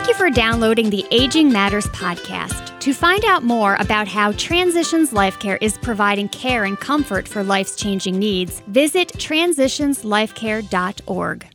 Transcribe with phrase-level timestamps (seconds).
[0.00, 2.80] Thank you for downloading the Aging Matters podcast.
[2.80, 7.44] To find out more about how Transitions Life Care is providing care and comfort for
[7.44, 11.49] life's changing needs, visit transitionslifecare.org.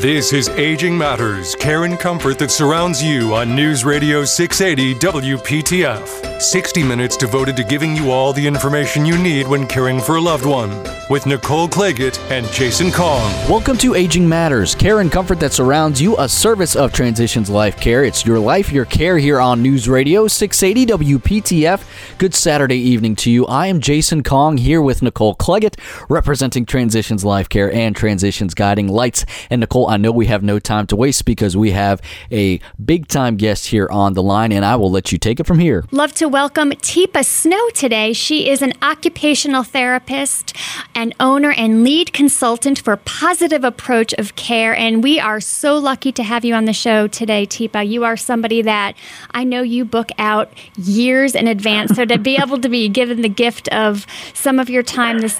[0.00, 6.38] This is Aging Matters, care and comfort that surrounds you on News Radio 680 WPTF.
[6.38, 10.20] 60 minutes devoted to giving you all the information you need when caring for a
[10.20, 10.70] loved one.
[11.08, 13.32] With Nicole Claggett and Jason Kong.
[13.48, 17.80] Welcome to Aging Matters, care and comfort that surrounds you, a service of Transitions Life
[17.80, 18.04] Care.
[18.04, 22.18] It's your life, your care here on News Radio 680 WPTF.
[22.18, 23.46] Good Saturday evening to you.
[23.46, 25.78] I am Jason Kong here with Nicole Claggett,
[26.10, 29.24] representing Transitions Life Care and Transitions Guiding Lights.
[29.48, 32.00] And Nicole, I know we have no time to waste because we have
[32.30, 35.46] a big time guest here on the line, and I will let you take it
[35.46, 35.84] from here.
[35.90, 38.12] Love to welcome Teepa Snow today.
[38.12, 40.54] She is an occupational therapist
[40.96, 44.74] an owner and lead consultant for Positive Approach of Care.
[44.74, 47.86] And we are so lucky to have you on the show today, Teepa.
[47.86, 48.94] You are somebody that
[49.32, 51.94] I know you book out years in advance.
[51.94, 55.38] So to be able to be given the gift of some of your time this,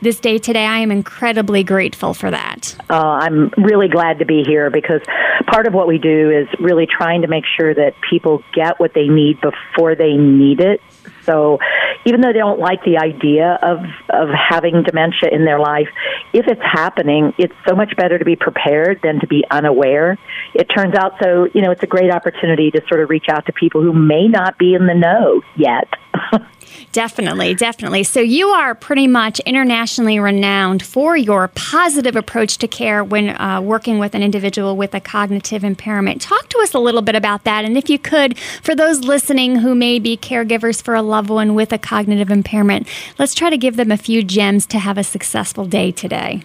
[0.00, 2.76] this day today, I am incredibly grateful for that.
[2.88, 5.00] Uh, I'm really glad to be here because
[5.46, 8.94] part of what we do is really trying to make sure that people get what
[8.94, 10.80] they need before they need it.
[11.24, 11.58] So
[12.04, 13.78] even though they don't like the idea of,
[14.10, 15.88] of having dementia in their life,
[16.32, 20.18] if it's happening, it's so much better to be prepared than to be unaware.
[20.54, 23.46] It turns out so, you know, it's a great opportunity to sort of reach out
[23.46, 25.88] to people who may not be in the know yet.
[26.92, 28.04] Definitely, definitely.
[28.04, 33.60] So you are pretty much internationally renowned for your positive approach to care when uh,
[33.60, 36.20] working with an individual with a cognitive impairment.
[36.20, 39.56] Talk to us a little bit about that, and if you could, for those listening
[39.56, 42.86] who may be caregivers for a loved one with a cognitive impairment,
[43.18, 46.42] let's try to give them a few gems to have a successful day today.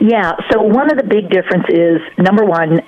[0.00, 0.32] Yeah.
[0.50, 2.80] So one of the big differences is number one,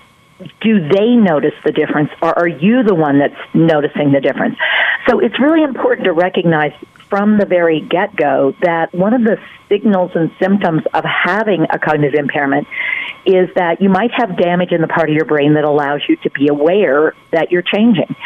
[0.60, 4.56] do they notice the difference or are you the one that's noticing the difference?
[5.08, 6.72] So it's really important to recognize
[7.12, 9.36] from the very get go that one of the
[9.68, 12.66] signals and symptoms of having a cognitive impairment
[13.26, 16.16] is that you might have damage in the part of your brain that allows you
[16.16, 18.16] to be aware that you're changing.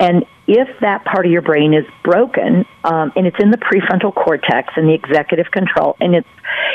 [0.00, 4.12] And if that part of your brain is broken, um, and it's in the prefrontal
[4.12, 6.28] cortex and the executive control, and it's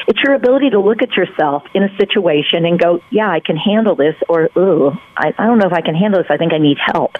[0.07, 3.57] it's your ability to look at yourself in a situation and go, "Yeah, I can
[3.57, 6.31] handle this," or "Ooh, I, I don't know if I can handle this.
[6.31, 7.17] I think I need help."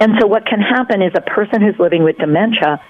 [0.00, 2.80] And so, what can happen is a person who's living with dementia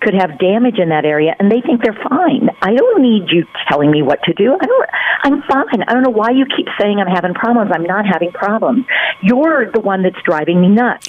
[0.00, 2.50] could have damage in that area and they think they're fine.
[2.62, 4.56] I don't need you telling me what to do.
[4.60, 4.88] I don't
[5.22, 5.82] I'm fine.
[5.86, 7.72] I don't know why you keep saying I'm having problems.
[7.74, 8.86] I'm not having problems.
[9.22, 11.08] You're the one that's driving me nuts.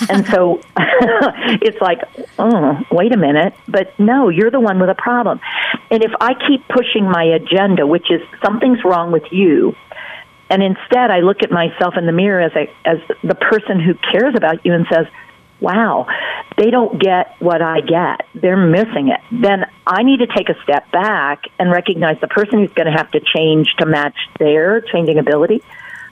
[0.10, 2.00] and so it's like,
[2.38, 3.54] oh, wait a minute.
[3.66, 5.40] But no, you're the one with a problem.
[5.90, 9.74] And if I keep pushing my agenda, which is something's wrong with you,
[10.50, 13.94] and instead I look at myself in the mirror as a, as the person who
[13.94, 15.06] cares about you and says,
[15.60, 16.06] wow,
[16.56, 18.26] they don't get what I get.
[18.34, 19.20] They're missing it.
[19.30, 22.96] Then I need to take a step back and recognize the person who's going to
[22.96, 25.62] have to change to match their changing ability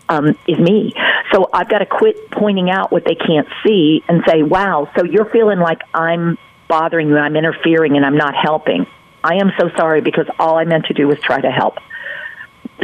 [0.09, 0.93] um, is me.
[1.33, 5.05] So I've got to quit pointing out what they can't see and say, wow, so
[5.05, 8.87] you're feeling like I'm bothering you, I'm interfering, and I'm not helping.
[9.23, 11.79] I am so sorry because all I meant to do was try to help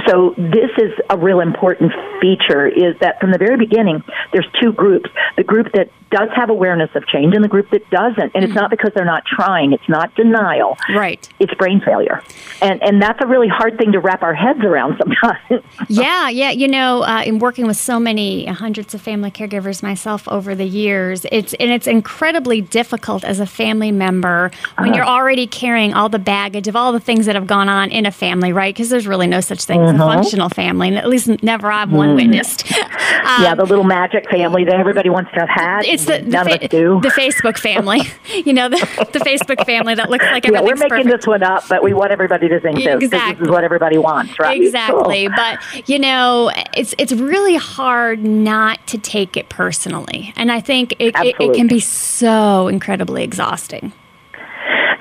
[0.06, 4.72] so this is a real important feature is that from the very beginning there's two
[4.72, 5.10] groups.
[5.36, 8.32] The group that does have awareness of change and the group that doesn't.
[8.34, 9.72] And it's not because they're not trying.
[9.72, 10.76] It's not denial.
[10.94, 11.26] Right.
[11.40, 12.22] It's brain failure.
[12.60, 15.64] And and that's a really hard thing to wrap our heads around sometimes.
[15.88, 16.50] Yeah yeah.
[16.50, 20.54] You know uh, in working with so many uh, hundreds of family caregivers myself over
[20.54, 24.96] the years it's and it's incredibly difficult as a family member when uh-huh.
[24.96, 28.06] you're already carrying all the baggage of all the things that have gone on in
[28.06, 28.74] a family right?
[28.74, 30.00] Because there's really no such thing mm-hmm.
[30.00, 32.16] a functional family, and at least never I've one mm.
[32.16, 32.72] witnessed.
[33.22, 35.84] Um, yeah, the little magic family that everybody wants to have had.
[35.84, 37.00] It's the, the, fa- of us do.
[37.02, 38.00] the Facebook family.
[38.44, 38.76] you know, the,
[39.12, 41.18] the Facebook family that looks like everything's Yeah, we're making perfect.
[41.18, 43.06] this one up, but we want everybody to think exactly.
[43.06, 43.20] this.
[43.38, 44.60] This is what everybody wants, right?
[44.60, 45.28] Exactly.
[45.28, 45.36] Cool.
[45.36, 50.92] But you know, it's it's really hard not to take it personally, and I think
[50.98, 53.92] it, it, it can be so incredibly exhausting.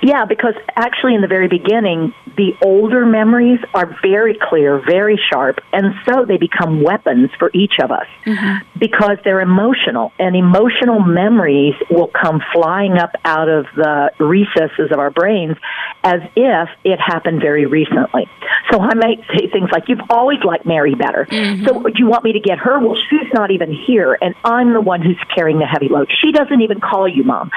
[0.04, 5.60] Yeah, because actually, in the very beginning, the older memories are very clear, very sharp,
[5.74, 8.80] and so they become weapons for each of us mm-hmm.
[8.80, 15.00] because they're emotional, and emotional memories will come flying up out of the recesses of
[15.00, 15.57] our brains
[16.04, 18.28] as if it happened very recently.
[18.72, 21.27] So I might say things like, You've always liked Mary better.
[21.30, 21.66] Mm-hmm.
[21.66, 22.80] So do you want me to get her?
[22.80, 26.10] Well, she's not even here, and I'm the one who's carrying the heavy load.
[26.22, 27.51] She doesn't even call you mom.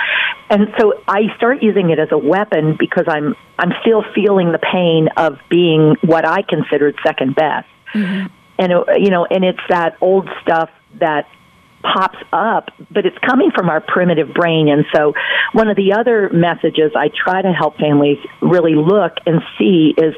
[0.50, 4.59] And so I start using it as a weapon because I'm I'm still feeling the
[4.72, 7.69] pain of being what I considered second best.
[7.94, 8.26] Mm-hmm.
[8.58, 10.70] And it, you know, and it's that old stuff
[11.00, 11.28] that
[11.82, 14.69] pops up, but it's coming from our primitive brain.
[14.69, 15.12] And so,
[15.52, 20.14] one of the other messages I try to help families really look and see is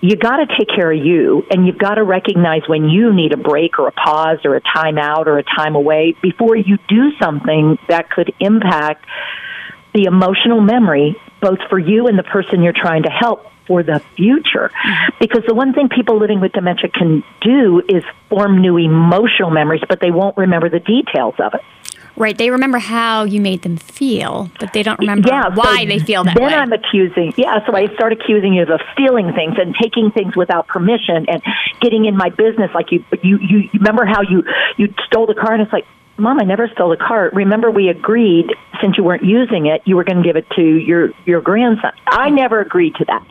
[0.00, 3.32] you got to take care of you and you've got to recognize when you need
[3.32, 6.78] a break or a pause or a time out or a time away before you
[6.88, 9.04] do something that could impact
[9.94, 14.00] the emotional memory both for you and the person you're trying to help for the
[14.16, 14.70] future.
[14.74, 15.16] Mm-hmm.
[15.20, 19.82] Because the one thing people living with dementia can do is form new emotional memories,
[19.88, 21.60] but they won't remember the details of it.
[22.16, 22.36] Right.
[22.36, 25.98] They remember how you made them feel, but they don't remember yeah, why so they
[26.00, 26.50] feel that then way.
[26.50, 30.36] Then I'm accusing, yeah, so I start accusing you of stealing things and taking things
[30.36, 31.42] without permission and
[31.80, 32.70] getting in my business.
[32.74, 34.42] Like you, you, you remember how you,
[34.76, 35.86] you stole the car and it's like,
[36.20, 37.32] Mom, I never stole the cart.
[37.34, 38.46] Remember, we agreed
[38.80, 41.92] since you weren't using it, you were going to give it to your your grandson.
[42.06, 43.26] I never agreed to that.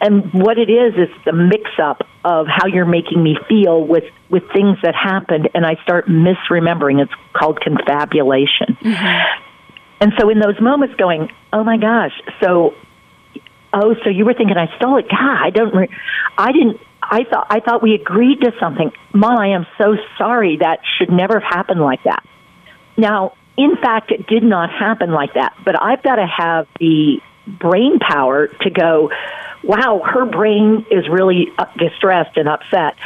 [0.00, 4.04] And what it is is the mix up of how you're making me feel with
[4.28, 7.02] with things that happened, and I start misremembering.
[7.02, 8.76] It's called confabulation.
[8.80, 9.42] Mm-hmm.
[10.00, 12.12] And so, in those moments, going, "Oh my gosh!"
[12.42, 12.74] So,
[13.72, 15.08] oh, so you were thinking I stole it?
[15.08, 15.74] God, I don't.
[15.74, 15.96] Re-
[16.36, 16.80] I didn't.
[17.08, 18.92] I thought I thought we agreed to something.
[19.14, 20.58] Mom, I am so sorry.
[20.58, 22.26] That should never have happened like that.
[22.96, 25.56] Now, in fact, it did not happen like that.
[25.64, 29.10] But I've got to have the brain power to go.
[29.62, 32.96] Wow, her brain is really uh, distressed and upset.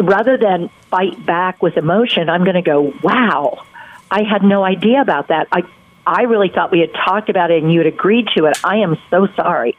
[0.00, 2.92] Rather than fight back with emotion, I'm going to go.
[3.02, 3.64] Wow,
[4.10, 5.48] I had no idea about that.
[5.52, 5.62] I
[6.06, 8.58] I really thought we had talked about it and you had agreed to it.
[8.64, 9.76] I am so sorry.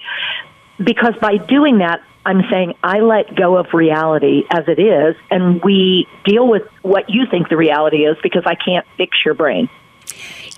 [0.84, 5.62] Because by doing that, I'm saying I let go of reality as it is, and
[5.62, 9.70] we deal with what you think the reality is because I can't fix your brain.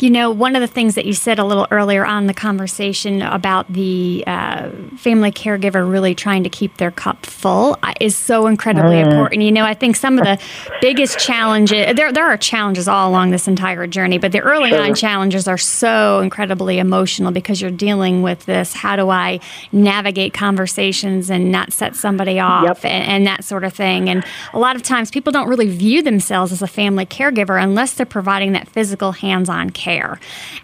[0.02, 3.22] You know, one of the things that you said a little earlier on the conversation
[3.22, 8.48] about the uh, family caregiver really trying to keep their cup full uh, is so
[8.48, 9.06] incredibly Mm.
[9.12, 9.42] important.
[9.44, 10.38] You know, I think some of the
[10.82, 14.82] biggest challenges there there are challenges all along this entire journey, but the early Sure.
[14.82, 18.74] on challenges are so incredibly emotional because you're dealing with this.
[18.74, 19.40] How do I
[19.72, 22.86] navigate conversations and not set somebody off Yep.
[22.86, 24.10] and, and that sort of thing?
[24.10, 27.94] And a lot of times, people don't really view themselves as a family caregiver unless
[27.94, 29.85] they're providing that physical hands-on care.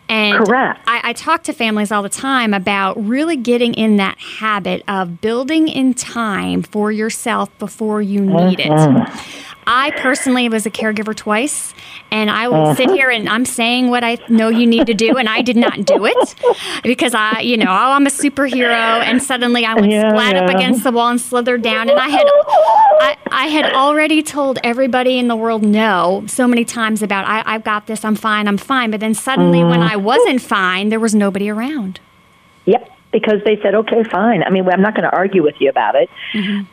[0.10, 0.82] And Correct.
[0.88, 5.22] I, I talk to families all the time about really getting in that habit of
[5.22, 8.68] building in time for yourself before you need it.
[8.68, 9.51] Mm-hmm.
[9.68, 11.74] I personally was a caregiver twice,
[12.10, 12.76] and I will uh-huh.
[12.76, 15.56] sit here and I'm saying what I know you need to do, and I did
[15.56, 16.36] not do it
[16.84, 20.50] because I, you know, oh, I'm a superhero, and suddenly I went Yeah, splat up
[20.50, 25.20] against the wall and slithered down, and I had, I, I had already told everybody
[25.20, 28.58] in the world no so many times about I, I've got this, I'm fine, I'm
[28.58, 29.94] fine, but then suddenly when mm-hmm.
[29.94, 32.00] I wasn't fine, there was nobody around.
[32.66, 34.44] Yep, because they said, okay, fine.
[34.44, 36.10] I mean, I'm not going to argue with you about it.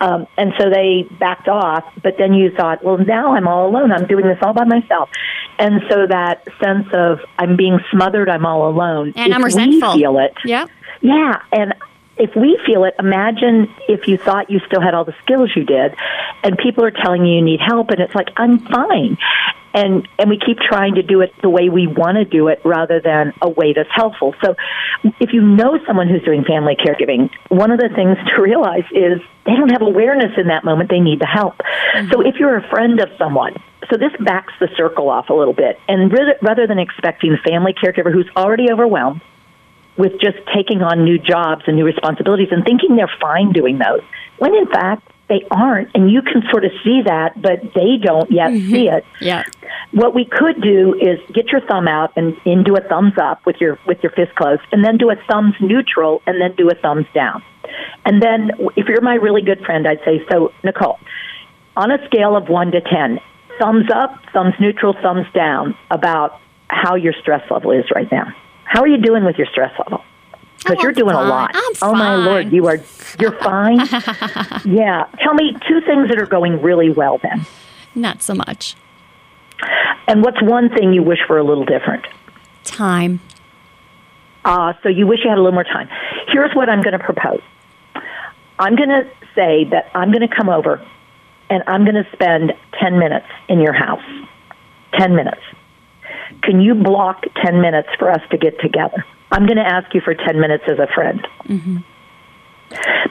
[0.00, 3.92] Um, and so they backed off, but then you thought, well, now I'm all alone.
[3.92, 5.10] I'm doing this all by myself.
[5.58, 9.12] And so that sense of I'm being smothered, I'm all alone.
[9.16, 9.94] And I'm resentful.
[9.94, 10.34] We feel it.
[10.44, 10.70] Yep.
[11.00, 11.74] Yeah, and
[12.16, 15.64] if we feel it, imagine if you thought you still had all the skills you
[15.64, 15.94] did,
[16.42, 19.16] and people are telling you you need help, and it's like I'm fine,
[19.74, 22.60] and and we keep trying to do it the way we want to do it
[22.64, 24.34] rather than a way that's helpful.
[24.44, 24.54] So,
[25.20, 29.20] if you know someone who's doing family caregiving, one of the things to realize is
[29.46, 30.90] they don't have awareness in that moment.
[30.90, 31.60] They need the help.
[32.10, 33.54] So, if you're a friend of someone.
[33.90, 36.12] So this backs the circle off a little bit, and
[36.42, 39.22] rather than expecting the family caregiver who's already overwhelmed,
[39.96, 44.02] with just taking on new jobs and new responsibilities and thinking they're fine doing those,
[44.38, 45.90] when in fact they aren't.
[45.94, 48.70] And you can sort of see that, but they don't yet mm-hmm.
[48.70, 49.04] see it.
[49.20, 49.44] Yeah.
[49.92, 53.44] What we could do is get your thumb out and, and do a thumbs up
[53.46, 56.68] with your with your fist closed, and then do a thumbs neutral, and then do
[56.68, 57.42] a thumbs down.
[58.04, 60.98] And then, if you're my really good friend, I'd say, so Nicole,
[61.76, 63.20] on a scale of one to ten,
[63.58, 68.32] thumbs up, thumbs neutral, thumbs down about how your stress level is right now.
[68.64, 70.04] How are you doing with your stress level?
[70.58, 71.26] Because Oh, you're doing fine.
[71.26, 71.50] a lot.
[71.54, 72.78] I'm oh my lord, you are
[73.20, 73.78] you're fine.
[74.64, 75.04] yeah.
[75.22, 77.46] Tell me two things that are going really well then.
[77.94, 78.74] Not so much.
[80.06, 82.06] And what's one thing you wish were a little different?
[82.64, 83.20] Time.
[84.44, 85.88] Uh, so you wish you had a little more time.
[86.28, 87.40] Here's what I'm going to propose.
[88.58, 90.84] I'm going to say that I'm going to come over
[91.50, 94.02] and I'm going to spend 10 minutes in your house.
[94.98, 95.40] 10 minutes.
[96.42, 99.04] Can you block 10 minutes for us to get together?
[99.30, 101.26] I'm going to ask you for 10 minutes as a friend.
[101.44, 101.76] Mm-hmm.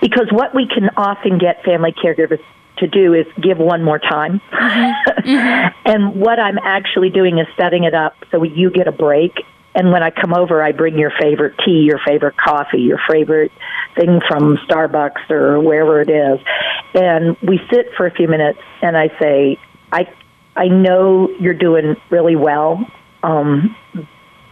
[0.02, 2.42] Because what we can often get family caregivers
[2.78, 4.42] to do is give one more time.
[4.52, 4.94] Mm-hmm.
[5.28, 5.90] Mm-hmm.
[5.90, 9.34] and what I'm actually doing is setting it up so you get a break.
[9.76, 13.52] And when I come over, I bring your favorite tea, your favorite coffee, your favorite
[13.98, 16.40] thing from Starbucks or wherever it is.
[16.94, 19.60] And we sit for a few minutes and I say,
[19.92, 20.10] I,
[20.56, 22.86] I know you're doing really well.
[23.22, 23.76] Um,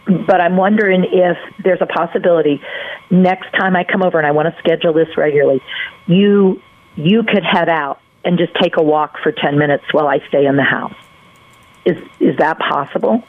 [0.06, 2.62] but I'm wondering if there's a possibility
[3.10, 5.62] next time I come over and I want to schedule this regularly,
[6.06, 6.62] you
[6.94, 10.46] you could head out and just take a walk for 10 minutes while I stay
[10.46, 10.94] in the house.
[11.84, 13.22] Is is that possible?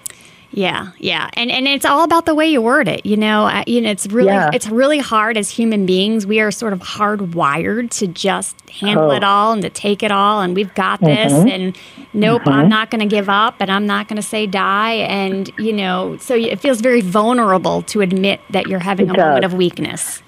[0.51, 3.05] Yeah, yeah, and and it's all about the way you word it.
[3.05, 4.49] You know, uh, you know, it's really yeah.
[4.53, 6.25] it's really hard as human beings.
[6.25, 9.15] We are sort of hardwired to just handle oh.
[9.15, 11.33] it all and to take it all, and we've got this.
[11.33, 11.47] Mm-hmm.
[11.49, 11.77] And
[12.13, 12.49] nope, mm-hmm.
[12.49, 14.93] I'm not going to give up, and I'm not going to say die.
[14.93, 19.15] And you know, so it feels very vulnerable to admit that you're having it a
[19.15, 19.25] does.
[19.25, 20.23] moment of weakness.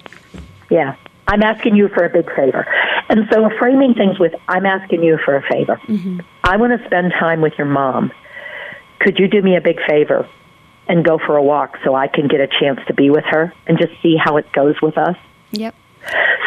[0.70, 0.96] Yeah,
[1.28, 2.66] I'm asking you for a big favor.
[3.08, 5.80] And so framing things with, I'm asking you for a favor.
[5.86, 6.20] Mm-hmm.
[6.44, 8.12] I want to spend time with your mom
[9.00, 10.28] could you do me a big favor
[10.86, 13.52] and go for a walk so I can get a chance to be with her
[13.66, 15.16] and just see how it goes with us?
[15.52, 15.74] Yep.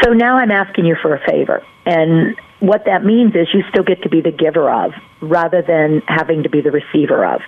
[0.04, 1.66] So now I'm asking you for a favor.
[1.86, 6.02] And what that means is you still get to be the giver of rather than
[6.08, 7.42] having to be the receiver of.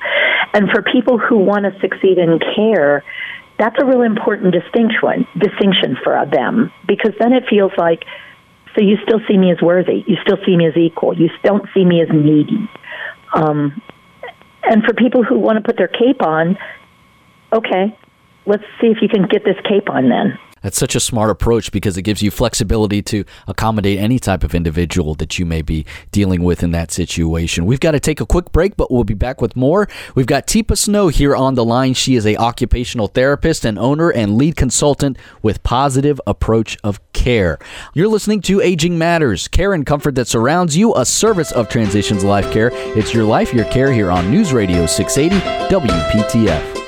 [0.53, 3.03] And for people who want to succeed in care,
[3.57, 8.03] that's a really important distinction distinction for them because then it feels like
[8.75, 11.65] so you still see me as worthy, you still see me as equal, you don't
[11.73, 12.69] see me as needy.
[13.33, 13.81] Um,
[14.69, 16.57] and for people who want to put their cape on,
[17.53, 17.97] okay,
[18.45, 20.37] let's see if you can get this cape on then.
[20.65, 24.55] That's such a smart approach because it gives you flexibility to accommodate any type of
[24.55, 27.67] individual that you may be dealing with in that situation.
[27.67, 29.87] We've got to take a quick break, but we'll be back with more.
[30.15, 31.93] We've got Teepa Snow here on the line.
[31.93, 37.59] She is a occupational therapist and owner and lead consultant with Positive Approach of Care.
[37.93, 42.23] You're listening to Aging Matters, care and comfort that surrounds you, a service of Transitions
[42.23, 42.71] Life Care.
[42.97, 45.35] It's your life, your care here on News Radio 680
[45.71, 46.84] WPTF.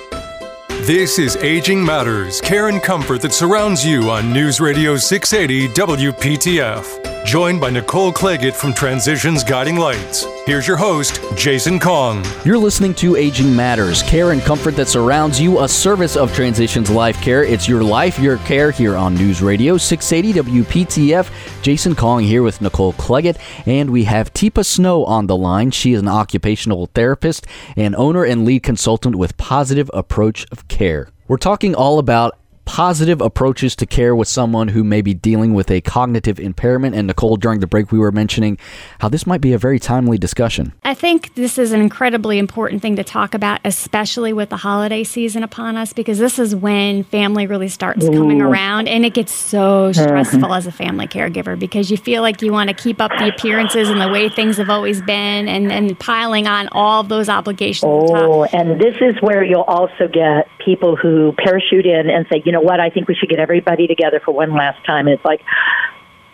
[0.88, 7.17] This is Aging Matters, care and comfort that surrounds you on News Radio 680 WPTF.
[7.28, 10.26] Joined by Nicole Claggett from Transitions Guiding Lights.
[10.46, 12.24] Here's your host, Jason Kong.
[12.46, 16.90] You're listening to Aging Matters, care and comfort that surrounds you, a service of Transitions
[16.90, 17.44] Life Care.
[17.44, 21.30] It's your life, your care here on News Radio 680 WPTF.
[21.62, 25.72] Jason Kong here with Nicole Claggett, and we have Teepa Snow on the line.
[25.72, 31.10] She is an occupational therapist and owner and lead consultant with Positive Approach of Care.
[31.28, 35.72] We're talking all about positive approaches to care with someone who may be dealing with
[35.72, 36.94] a cognitive impairment.
[36.94, 38.60] And Nicole, during the break, we were mentioning
[39.00, 40.74] how this might be a very timely discussion.
[40.84, 45.06] I think this is an incredibly important thing to talk about, especially with the holiday
[45.06, 48.12] season upon us, because this is when family really starts Ooh.
[48.12, 49.94] coming around and it gets so hmm.
[49.94, 53.30] stressful as a family caregiver because you feel like you want to keep up the
[53.30, 57.30] appearances and the way things have always been and, and piling on all of those
[57.30, 57.90] obligations.
[57.90, 62.52] Oh, and this is where you'll also get people who parachute in and say, you
[62.52, 62.80] know, know what?
[62.80, 65.08] I think we should get everybody together for one last time.
[65.08, 65.42] It's like,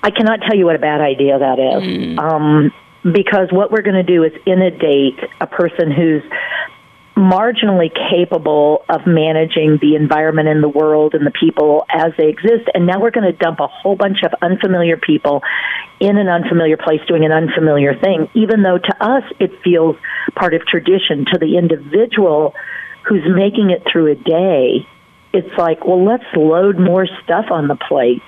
[0.02, 1.84] I cannot tell you what a bad idea that is.
[1.84, 2.20] Mm.
[2.20, 6.24] Um, because what we're going to do is inundate a person who's
[7.16, 12.68] marginally capable of managing the environment and the world and the people as they exist.
[12.74, 15.42] And now we're going to dump a whole bunch of unfamiliar people
[16.00, 19.96] in an unfamiliar place doing an unfamiliar thing, even though to us it feels
[20.36, 21.26] part of tradition.
[21.34, 22.56] To the individual
[23.08, 24.88] who's making it through a day,
[25.34, 28.22] it's like, well, let's load more stuff on the plate.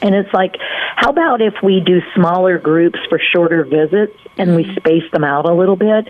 [0.00, 0.56] And it's like,
[0.96, 4.76] how about if we do smaller groups for shorter visits and we mm-hmm.
[4.76, 6.08] space them out a little bit?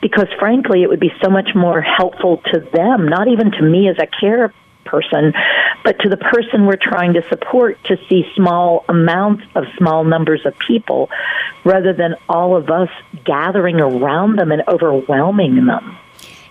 [0.00, 3.88] Because frankly, it would be so much more helpful to them, not even to me
[3.88, 4.54] as a care
[4.86, 5.34] person,
[5.84, 10.46] but to the person we're trying to support to see small amounts of small numbers
[10.46, 11.10] of people
[11.64, 12.88] rather than all of us
[13.24, 15.98] gathering around them and overwhelming them.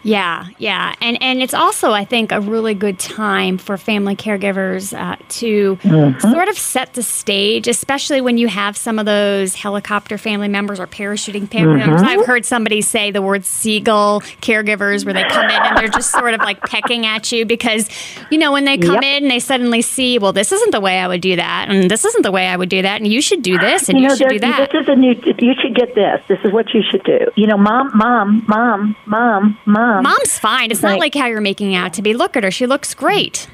[0.06, 4.96] Yeah, yeah, and and it's also I think a really good time for family caregivers
[4.96, 6.20] uh, to mm-hmm.
[6.32, 10.80] sort of set the stage, especially when you have some of those helicopter family members
[10.80, 11.90] or parachuting family mm-hmm.
[11.90, 12.04] members.
[12.04, 16.12] I've heard somebody say the word seagull caregivers, where they come in and they're just
[16.12, 17.90] sort of like pecking at you because
[18.30, 19.24] you know when they come yep.
[19.24, 22.06] in they suddenly see, well, this isn't the way I would do that, and this
[22.06, 24.10] isn't the way I would do that, and you should do this, and you, you
[24.10, 24.70] know, should do that.
[24.72, 25.16] This is a new.
[25.40, 26.22] You should get this.
[26.28, 27.32] This is what you should do.
[27.36, 30.04] You know, mom, mom, mom, mom, mom mom.
[30.04, 30.72] Mom's fine.
[30.72, 32.14] It's not like how you're making out to be.
[32.14, 32.52] Look at her.
[32.52, 33.48] She looks great.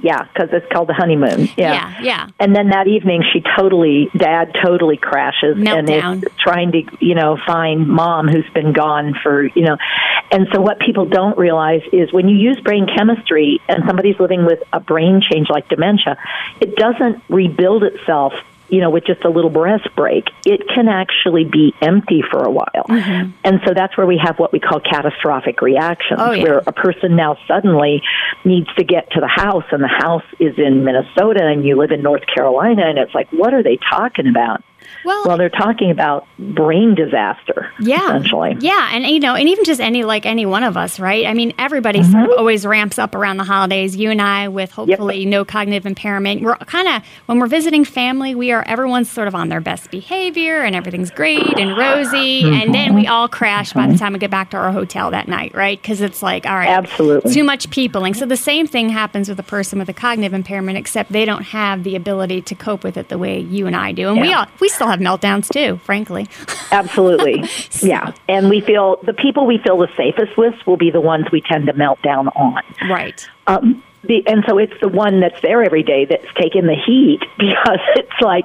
[0.00, 1.48] Yeah, because it's called the honeymoon.
[1.56, 1.72] Yeah.
[1.72, 2.28] yeah, yeah.
[2.38, 6.12] And then that evening, she totally, dad totally crashes Meltdown.
[6.12, 9.76] and is trying to, you know, find mom who's been gone for, you know.
[10.30, 14.44] And so what people don't realize is when you use brain chemistry and somebody's living
[14.44, 16.16] with a brain change like dementia,
[16.60, 18.34] it doesn't rebuild itself
[18.68, 22.50] you know, with just a little breath break, it can actually be empty for a
[22.50, 22.86] while.
[22.88, 23.30] Mm-hmm.
[23.44, 26.42] And so that's where we have what we call catastrophic reactions, oh, yeah.
[26.42, 28.02] where a person now suddenly
[28.44, 31.90] needs to get to the house, and the house is in Minnesota, and you live
[31.90, 34.62] in North Carolina, and it's like, what are they talking about?
[35.04, 37.72] Well, well, they're talking about brain disaster.
[37.80, 38.56] Yeah, essentially.
[38.60, 41.26] Yeah, and you know, and even just any like any one of us, right?
[41.26, 42.12] I mean, everybody mm-hmm.
[42.12, 43.96] sort of always ramps up around the holidays.
[43.96, 45.28] You and I, with hopefully yep.
[45.28, 49.34] no cognitive impairment, we're kind of when we're visiting family, we are everyone's sort of
[49.34, 52.54] on their best behavior and everything's great and rosy, mm-hmm.
[52.54, 53.78] and then we all crash mm-hmm.
[53.78, 54.04] by the mm-hmm.
[54.04, 55.80] time we get back to our hotel that night, right?
[55.80, 58.14] Because it's like, all right, absolutely too much peopling.
[58.14, 61.42] So the same thing happens with a person with a cognitive impairment, except they don't
[61.42, 64.22] have the ability to cope with it the way you and I do, and yeah.
[64.22, 66.26] we all we still have meltdowns too, frankly.
[66.72, 67.44] Absolutely.
[67.80, 68.12] yeah.
[68.28, 71.40] And we feel the people we feel the safest with will be the ones we
[71.40, 72.62] tend to melt down on.
[72.88, 73.28] Right.
[73.46, 77.20] Um, the, and so it's the one that's there every day that's taking the heat
[77.38, 78.44] because it's like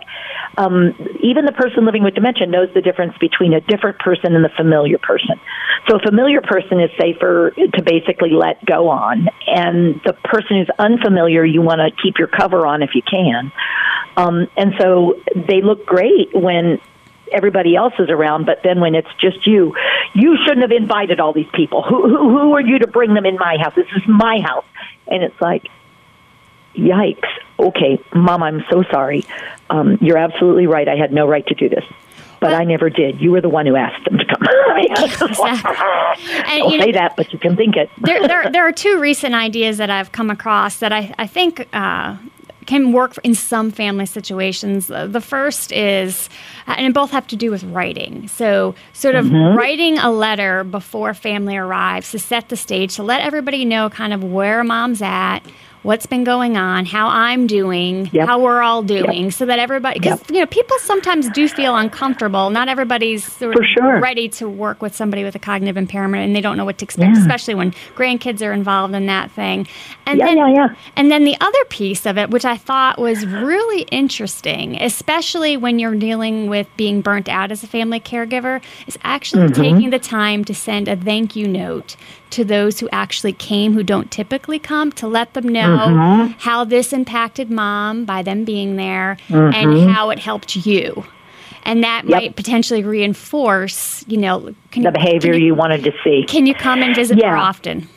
[0.57, 4.43] um, even the person living with dementia knows the difference between a different person and
[4.43, 5.39] the familiar person.
[5.87, 10.69] So a familiar person is safer to basically let go on, and the person who's
[10.79, 13.51] unfamiliar, you want to keep your cover on if you can.
[14.15, 16.79] Um, and so they look great when
[17.31, 19.75] everybody else is around, but then when it's just you,
[20.13, 21.81] you shouldn't have invited all these people.
[21.81, 23.73] Who, who, who are you to bring them in my house?
[23.75, 24.65] This is my house.
[25.07, 25.67] And it's like,
[26.75, 27.27] yikes.
[27.59, 29.23] Okay, mom, I'm so sorry.
[29.69, 30.87] Um, you're absolutely right.
[30.87, 31.83] I had no right to do this.
[32.39, 33.21] But well, I never did.
[33.21, 34.41] You were the one who asked them to come.
[34.77, 35.47] exactly.
[35.47, 37.89] and, Don't say know, that, but you can think it.
[37.99, 41.67] there, there, there are two recent ideas that I've come across that I, I think
[41.71, 42.17] uh,
[42.67, 44.87] can work in some family situations.
[44.87, 46.29] The first is,
[46.67, 48.27] uh, and both have to do with writing.
[48.27, 49.57] So, sort of mm-hmm.
[49.57, 54.13] writing a letter before family arrives to set the stage, to let everybody know kind
[54.13, 55.39] of where mom's at,
[55.83, 58.27] what's been going on, how I'm doing, yep.
[58.27, 59.33] how we're all doing, yep.
[59.33, 60.31] so that everybody, because yep.
[60.31, 62.49] you know, people sometimes do feel uncomfortable.
[62.49, 63.99] Not everybody's sort of sure.
[63.99, 66.85] ready to work with somebody with a cognitive impairment, and they don't know what to
[66.85, 67.21] expect, yeah.
[67.21, 69.67] especially when grandkids are involved in that thing.
[70.05, 70.75] And yeah, then, yeah, yeah.
[70.95, 75.79] And then the other piece of it, which I thought was really interesting, especially when
[75.79, 79.61] you're dealing with being burnt out as a family caregiver, is actually mm-hmm.
[79.61, 81.95] taking the time to send a thank you note
[82.33, 86.31] to those who actually came who don't typically come to let them know mm-hmm.
[86.39, 89.53] how this impacted mom by them being there mm-hmm.
[89.53, 91.05] and how it helped you.
[91.65, 92.21] And that yep.
[92.21, 96.25] might potentially reinforce, you know, the behavior you, you, wanted to see.
[96.27, 97.27] Can you come and visit yeah.
[97.27, 97.87] more often?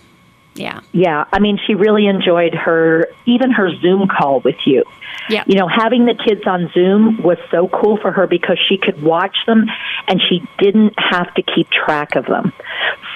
[0.55, 0.81] Yeah.
[0.93, 1.25] Yeah.
[1.33, 4.85] I mean, she really enjoyed her, even her Zoom call with you.
[5.29, 5.43] Yeah.
[5.47, 9.03] You know, having the kids on Zoom was so cool for her because she could
[9.03, 9.67] watch them
[10.07, 12.53] and she didn't have to keep track of them.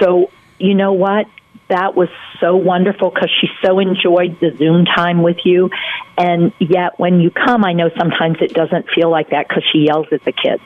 [0.00, 0.30] So
[0.60, 1.26] you know what?
[1.68, 2.08] That was
[2.40, 5.70] so wonderful because she so enjoyed the Zoom time with you.
[6.18, 9.86] And yet, when you come, I know sometimes it doesn't feel like that because she
[9.86, 10.62] yells at the kids.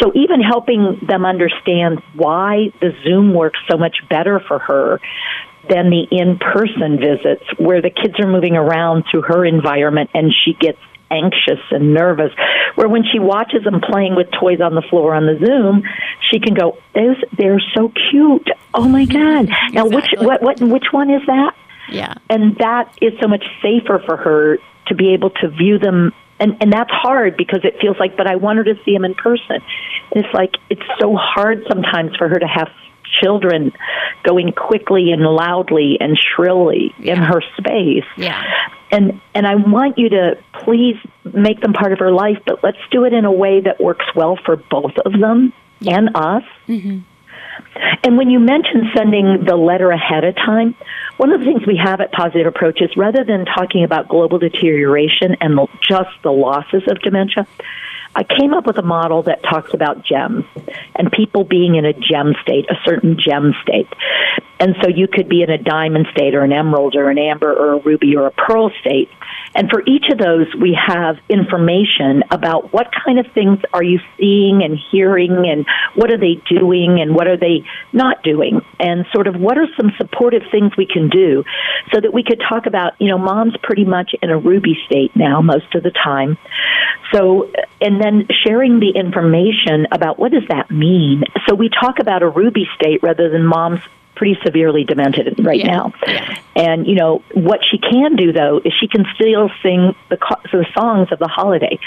[0.00, 5.00] So, even helping them understand why the Zoom works so much better for her
[5.68, 10.32] than the in person visits where the kids are moving around through her environment and
[10.44, 10.78] she gets
[11.10, 12.32] anxious and nervous.
[12.74, 15.82] Where when she watches them playing with toys on the floor on the Zoom,
[16.30, 18.48] she can go, "Those they're so cute.
[18.72, 19.48] Oh my god!
[19.72, 21.54] Now which what what which one is that?"
[21.90, 26.12] Yeah, and that is so much safer for her to be able to view them.
[26.40, 29.04] And, and that's hard because it feels like, but I want her to see them
[29.04, 29.62] in person.
[30.12, 32.68] And it's like, it's so hard sometimes for her to have
[33.22, 33.72] children
[34.24, 37.12] going quickly and loudly and shrilly yeah.
[37.12, 38.04] in her space.
[38.16, 38.42] Yeah.
[38.90, 42.78] And and I want you to please make them part of her life, but let's
[42.90, 45.52] do it in a way that works well for both of them.
[45.80, 46.42] And us.
[46.68, 46.98] Mm-hmm.
[48.02, 50.74] And when you mention sending the letter ahead of time,
[51.16, 54.38] one of the things we have at Positive Approach is rather than talking about global
[54.38, 55.58] deterioration and
[55.88, 57.46] just the losses of dementia,
[58.16, 60.44] I came up with a model that talks about gems
[60.94, 63.88] and people being in a gem state, a certain gem state.
[64.60, 67.52] And so you could be in a diamond state or an emerald or an amber
[67.52, 69.10] or a ruby or a pearl state.
[69.54, 74.00] And for each of those, we have information about what kind of things are you
[74.18, 75.64] seeing and hearing and
[75.94, 79.68] what are they doing and what are they not doing and sort of what are
[79.76, 81.44] some supportive things we can do
[81.92, 85.14] so that we could talk about, you know, mom's pretty much in a ruby state
[85.14, 86.36] now most of the time.
[87.12, 91.22] So, and then sharing the information about what does that mean.
[91.46, 93.80] So we talk about a ruby state rather than mom's
[94.14, 95.66] pretty severely demented right yeah.
[95.66, 95.92] now.
[96.06, 96.38] Yeah.
[96.56, 100.18] And you know what she can do though is she can still sing the
[100.52, 101.78] the songs of the holiday.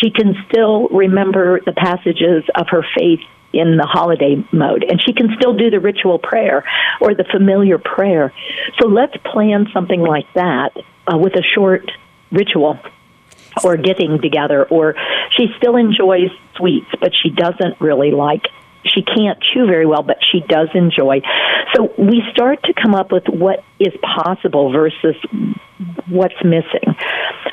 [0.00, 3.20] She can still remember the passages of her faith
[3.52, 6.64] in the holiday mode and she can still do the ritual prayer
[7.00, 8.32] or the familiar prayer.
[8.78, 10.76] So let's plan something like that
[11.12, 11.90] uh, with a short
[12.30, 12.78] ritual
[13.64, 14.94] or getting together or
[15.36, 18.46] she still enjoys sweets but she doesn't really like
[18.84, 21.20] she can't chew very well, but she does enjoy.
[21.74, 25.16] So we start to come up with what is possible versus
[26.08, 26.96] what's missing.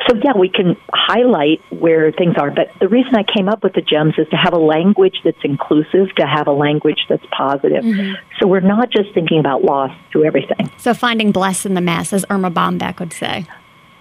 [0.07, 3.73] So yeah, we can highlight where things are, but the reason I came up with
[3.73, 7.83] the gems is to have a language that's inclusive, to have a language that's positive.
[7.83, 8.15] Mm-hmm.
[8.39, 10.71] So we're not just thinking about loss to everything.
[10.77, 13.45] So finding bless in the mess, as Erma Bombeck would say.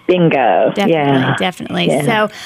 [0.07, 0.73] Bingo.
[0.75, 1.37] Definitely, yeah.
[1.39, 1.87] definitely.
[1.89, 2.29] Yeah.
[2.29, 2.37] So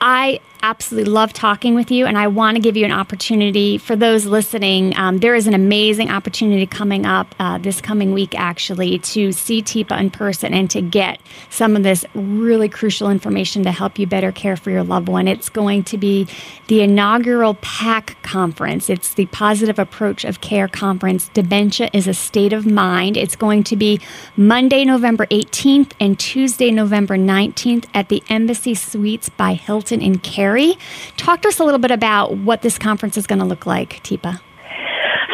[0.00, 3.96] I absolutely love talking with you, and I want to give you an opportunity for
[3.96, 4.96] those listening.
[4.96, 9.62] Um, there is an amazing opportunity coming up uh, this coming week, actually, to see
[9.62, 11.20] Teepa in person and to get
[11.50, 15.26] some of this really crucial information to help you better care for your loved one.
[15.26, 16.28] It's going to be
[16.68, 18.88] the inaugural PAC conference.
[18.88, 21.28] It's the Positive Approach of Care conference.
[21.28, 23.16] Dementia is a state of mind.
[23.16, 24.00] It's going to be
[24.36, 30.18] Monday, November 18th and Tuesday, November 19th at the Embassy Suites by Hilton in
[30.52, 30.76] Cary.
[31.16, 34.02] Talk to us a little bit about what this conference is going to look like,
[34.02, 34.40] Teepa.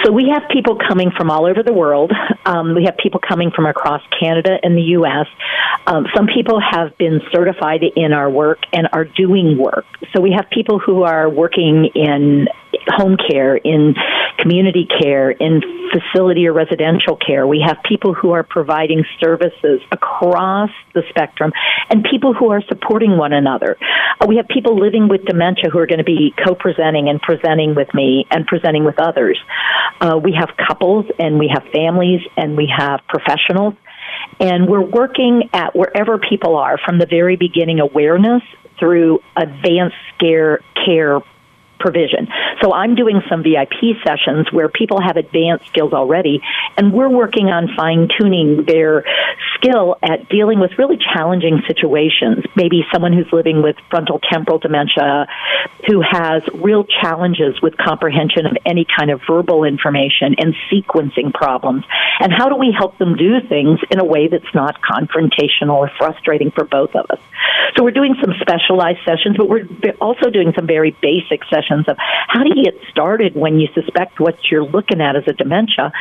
[0.05, 2.13] So we have people coming from all over the world.
[2.47, 5.27] Um, we have people coming from across Canada and the U.S.
[5.87, 9.85] Um, some people have been certified in our work and are doing work.
[10.15, 12.47] So we have people who are working in
[12.89, 13.95] home care, in
[14.39, 15.61] community care, in
[15.93, 17.47] facility or residential care.
[17.47, 21.53] We have people who are providing services across the spectrum
[21.91, 23.77] and people who are supporting one another.
[24.21, 27.75] Uh, we have people living with dementia who are going to be co-presenting and presenting
[27.75, 29.39] with me and presenting with others.
[30.01, 33.75] Uh, we have couples and we have families and we have professionals.
[34.41, 38.43] And we're working at wherever people are from the very beginning awareness
[38.79, 41.21] through advanced care care
[41.79, 42.29] provision.
[42.63, 46.41] So I'm doing some VIP sessions where people have advanced skills already,
[46.77, 49.05] and we're working on fine tuning their
[49.55, 52.45] skill at dealing with really challenging situations.
[52.57, 55.27] Maybe someone who's living with frontal temporal dementia
[55.87, 61.85] who has real challenges with comprehension of any kind of verbal information and sequencing problems.
[62.21, 65.91] And how do we help them do things in a way that's not confrontational or
[65.99, 67.21] frustrating for both of us?
[67.77, 69.69] So we're doing some specialized sessions, but we're
[70.01, 71.45] also doing some very basic
[71.89, 75.33] of how do you get started when you suspect what you're looking at as a
[75.33, 75.93] dementia,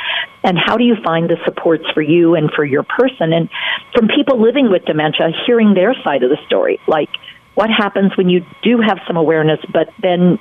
[0.44, 3.34] and how do you find the supports for you and for your person.
[3.34, 3.50] And
[3.94, 7.10] from people living with dementia, hearing their side of the story, like
[7.56, 10.38] what happens when you do have some awareness, but then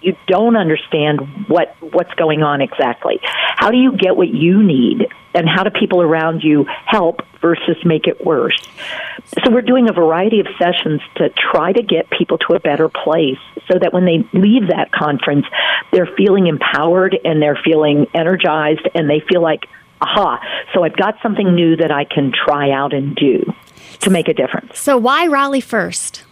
[0.00, 3.18] you don't understand what what's going on exactly.
[3.22, 7.76] How do you get what you need, and how do people around you help versus
[7.84, 8.60] make it worse?
[9.44, 12.88] So we're doing a variety of sessions to try to get people to a better
[12.88, 13.38] place,
[13.70, 15.46] so that when they leave that conference,
[15.92, 19.66] they're feeling empowered and they're feeling energized, and they feel like,
[20.00, 20.40] aha!
[20.72, 23.54] So I've got something new that I can try out and do
[24.00, 24.78] to make a difference.
[24.78, 26.24] So why Raleigh first?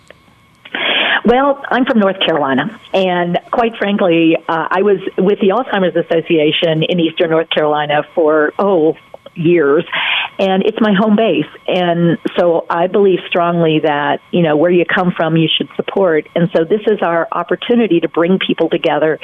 [1.25, 6.83] Well, I'm from North Carolina, and quite frankly, uh, I was with the Alzheimer's Association
[6.83, 8.97] in Eastern North Carolina for, oh,
[9.35, 9.85] years
[10.39, 11.51] and it's my home base.
[11.67, 16.29] And so i believe strongly that you know where you come from you should support.
[16.35, 19.19] And so this is our opportunity to bring people together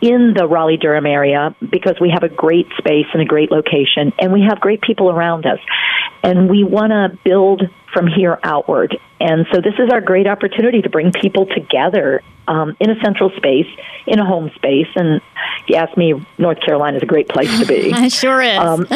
[0.00, 4.12] in the raleigh durham area because we have a great space and a great location
[4.18, 5.58] and we have great people around us.
[6.22, 8.96] And we want to build from here outward.
[9.20, 13.30] And so this is our great opportunity to bring people together um, in a central
[13.36, 13.66] space,
[14.06, 14.88] in a home space.
[14.96, 15.20] And
[15.66, 17.92] if you ask me, North Carolina is a great place to be.
[18.06, 18.58] It sure is.
[18.58, 18.86] Um,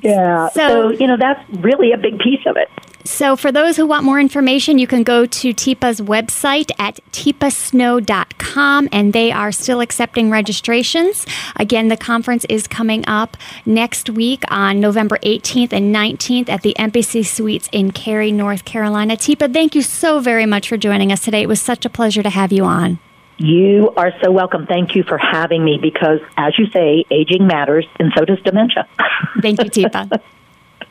[0.00, 0.48] yeah.
[0.50, 2.70] So, so, you know, that's really a big piece of it.
[3.04, 8.88] So, for those who want more information, you can go to Teepa's website at teepasnow.com,
[8.92, 11.26] and they are still accepting registrations.
[11.56, 16.78] Again, the conference is coming up next week on November 18th and 19th at the
[16.78, 19.16] Embassy Suites in Cary, North Carolina.
[19.16, 21.42] Teepa, thank you so very much for joining us today.
[21.42, 22.98] It was such a pleasure to have you on.
[23.38, 24.66] You are so welcome.
[24.66, 28.88] Thank you for having me because, as you say, aging matters, and so does dementia.
[29.40, 30.20] Thank you, Teepa.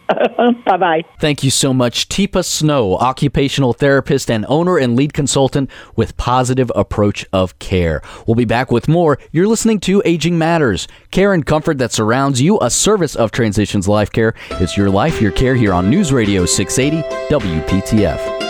[0.65, 1.03] bye bye.
[1.19, 6.71] Thank you so much, Teepa Snow, occupational therapist and owner and lead consultant with Positive
[6.75, 8.01] Approach of Care.
[8.25, 9.19] We'll be back with more.
[9.31, 13.89] You're listening to Aging Matters, care and comfort that surrounds you, a service of Transitions
[13.89, 14.33] Life Care.
[14.51, 18.46] It's your life, your care here on News Radio 680 WPTF.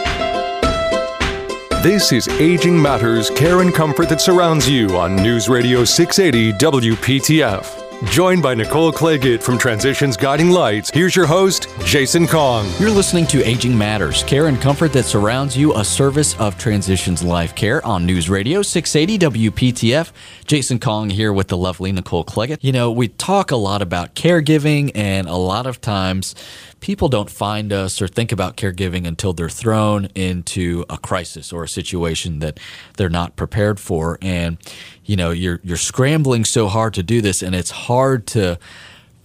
[1.84, 7.84] This is Aging Matters Care and Comfort that surrounds you on News Radio 680 WPTF.
[8.12, 12.68] Joined by Nicole Clagett from Transitions Guiding Lights, here's your host, Jason Kong.
[12.80, 17.24] You're listening to Aging Matters, care and comfort that surrounds you, a service of Transitions
[17.24, 20.12] Life Care on News Radio 680 WPTF.
[20.46, 22.60] Jason Kong here with the lovely Nicole Clagett.
[22.62, 26.36] You know, we talk a lot about caregiving, and a lot of times
[26.88, 31.66] people don't find us or think about caregiving until they're thrown into a crisis or
[31.66, 32.58] a situation that
[32.96, 34.18] they're not prepared for.
[34.22, 34.58] And,
[35.04, 38.58] you know, you're, you're scrambling so hard to do this, and it's hard to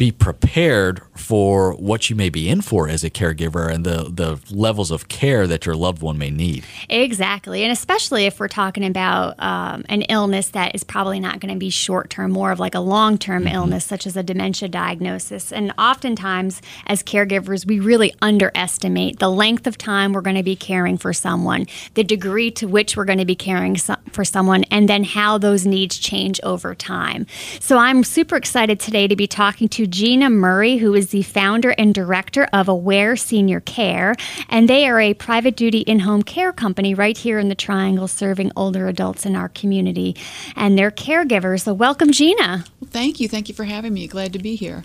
[0.02, 4.36] be prepared for what you may be in for as a caregiver and the, the
[4.52, 6.64] levels of care that your loved one may need.
[6.88, 7.62] Exactly.
[7.62, 11.58] And especially if we're talking about um, an illness that is probably not going to
[11.58, 13.54] be short term, more of like a long term mm-hmm.
[13.54, 15.52] illness, such as a dementia diagnosis.
[15.52, 20.56] And oftentimes, as caregivers, we really underestimate the length of time we're going to be
[20.56, 24.64] caring for someone, the degree to which we're going to be caring so- for someone,
[24.64, 27.24] and then how those needs change over time.
[27.60, 31.74] So I'm super excited today to be talking to Gina Murray, who is the founder
[31.76, 34.14] and director of Aware Senior Care,
[34.48, 38.08] and they are a private duty in home care company right here in the Triangle
[38.08, 40.16] serving older adults in our community
[40.56, 41.64] and their caregivers.
[41.64, 42.64] So, welcome, Gina.
[42.86, 43.28] Thank you.
[43.28, 44.06] Thank you for having me.
[44.06, 44.82] Glad to be here.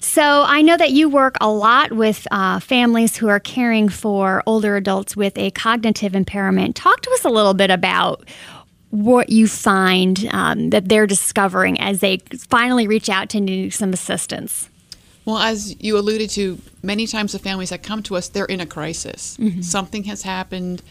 [0.00, 4.42] So, I know that you work a lot with uh, families who are caring for
[4.44, 6.74] older adults with a cognitive impairment.
[6.74, 8.28] Talk to us a little bit about
[8.90, 13.92] what you find um, that they're discovering as they finally reach out to need some
[13.92, 14.70] assistance?
[15.24, 18.60] Well, as you alluded to, many times the families that come to us, they're in
[18.60, 19.36] a crisis.
[19.36, 19.60] Mm-hmm.
[19.60, 20.82] Something has happened.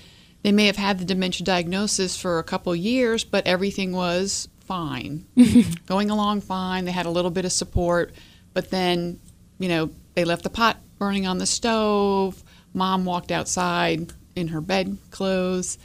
[0.43, 5.25] They may have had the dementia diagnosis for a couple years, but everything was fine,
[5.87, 6.85] going along fine.
[6.85, 8.13] They had a little bit of support,
[8.53, 9.19] but then,
[9.57, 12.43] you know, they left the pot burning on the stove.
[12.75, 15.79] Mom walked outside in her bed clothes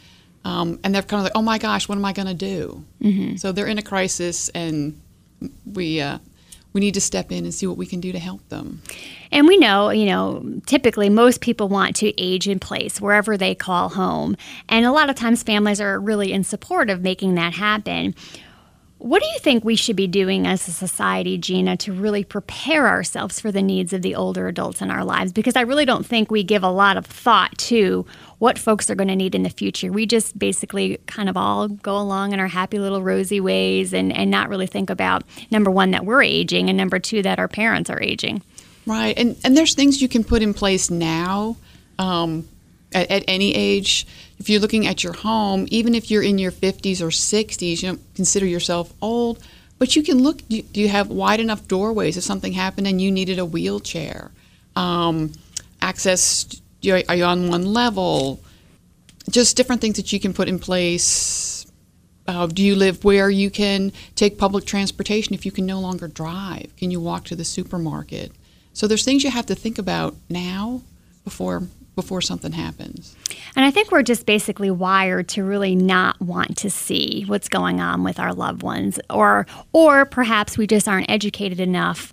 [0.44, 2.84] um, and they're kind of like, oh my gosh, what am I going to do?
[3.00, 3.36] Mm-hmm.
[3.36, 5.00] So they're in a crisis, and
[5.64, 6.18] we uh,
[6.72, 8.82] we need to step in and see what we can do to help them.
[9.30, 13.54] And we know, you know, typically most people want to age in place wherever they
[13.54, 14.36] call home,
[14.68, 18.14] and a lot of times families are really in support of making that happen.
[19.02, 22.86] What do you think we should be doing as a society, Gina, to really prepare
[22.86, 25.32] ourselves for the needs of the older adults in our lives?
[25.32, 28.06] Because I really don't think we give a lot of thought to
[28.38, 29.90] what folks are going to need in the future.
[29.90, 34.12] We just basically kind of all go along in our happy little rosy ways and,
[34.12, 37.48] and not really think about number one, that we're aging, and number two, that our
[37.48, 38.40] parents are aging.
[38.86, 39.18] Right.
[39.18, 41.56] And, and there's things you can put in place now.
[41.98, 42.48] Um,
[42.94, 44.06] at, at, any age.
[44.42, 47.90] If you're looking at your home, even if you're in your 50s or 60s, you
[47.90, 49.38] don't consider yourself old,
[49.78, 50.42] but you can look.
[50.48, 54.32] Do you have wide enough doorways if something happened and you needed a wheelchair?
[54.74, 55.34] Um,
[55.80, 56.60] access.
[56.84, 58.40] Are you on one level?
[59.30, 61.64] Just different things that you can put in place.
[62.26, 66.08] Uh, do you live where you can take public transportation if you can no longer
[66.08, 66.74] drive?
[66.76, 68.32] Can you walk to the supermarket?
[68.72, 70.82] So there's things you have to think about now
[71.22, 71.62] before
[71.94, 73.16] before something happens.
[73.54, 77.80] And I think we're just basically wired to really not want to see what's going
[77.80, 82.12] on with our loved ones or or perhaps we just aren't educated enough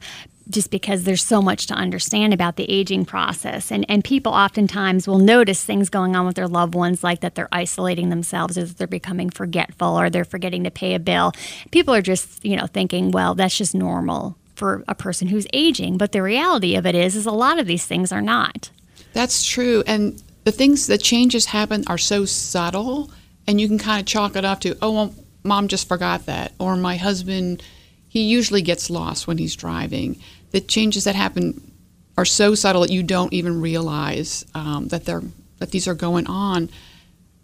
[0.49, 3.71] just because there's so much to understand about the aging process.
[3.71, 7.35] And, and people oftentimes will notice things going on with their loved ones, like that
[7.35, 11.33] they're isolating themselves or that they're becoming forgetful or they're forgetting to pay a bill.
[11.71, 15.97] People are just, you know, thinking, well, that's just normal for a person who's aging.
[15.97, 18.71] But the reality of it is, is a lot of these things are not.
[19.13, 19.83] That's true.
[19.87, 23.11] And the things, the changes happen are so subtle,
[23.47, 26.53] and you can kind of chalk it up to, oh, well, mom just forgot that.
[26.59, 27.63] Or my husband,
[28.07, 30.19] he usually gets lost when he's driving.
[30.51, 31.71] The changes that happen
[32.17, 35.23] are so subtle that you don't even realize um, that they're
[35.59, 36.69] that these are going on.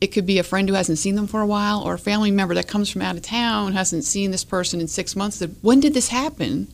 [0.01, 2.31] It could be a friend who hasn't seen them for a while, or a family
[2.31, 5.39] member that comes from out of town hasn't seen this person in six months.
[5.39, 6.67] That when did this happen?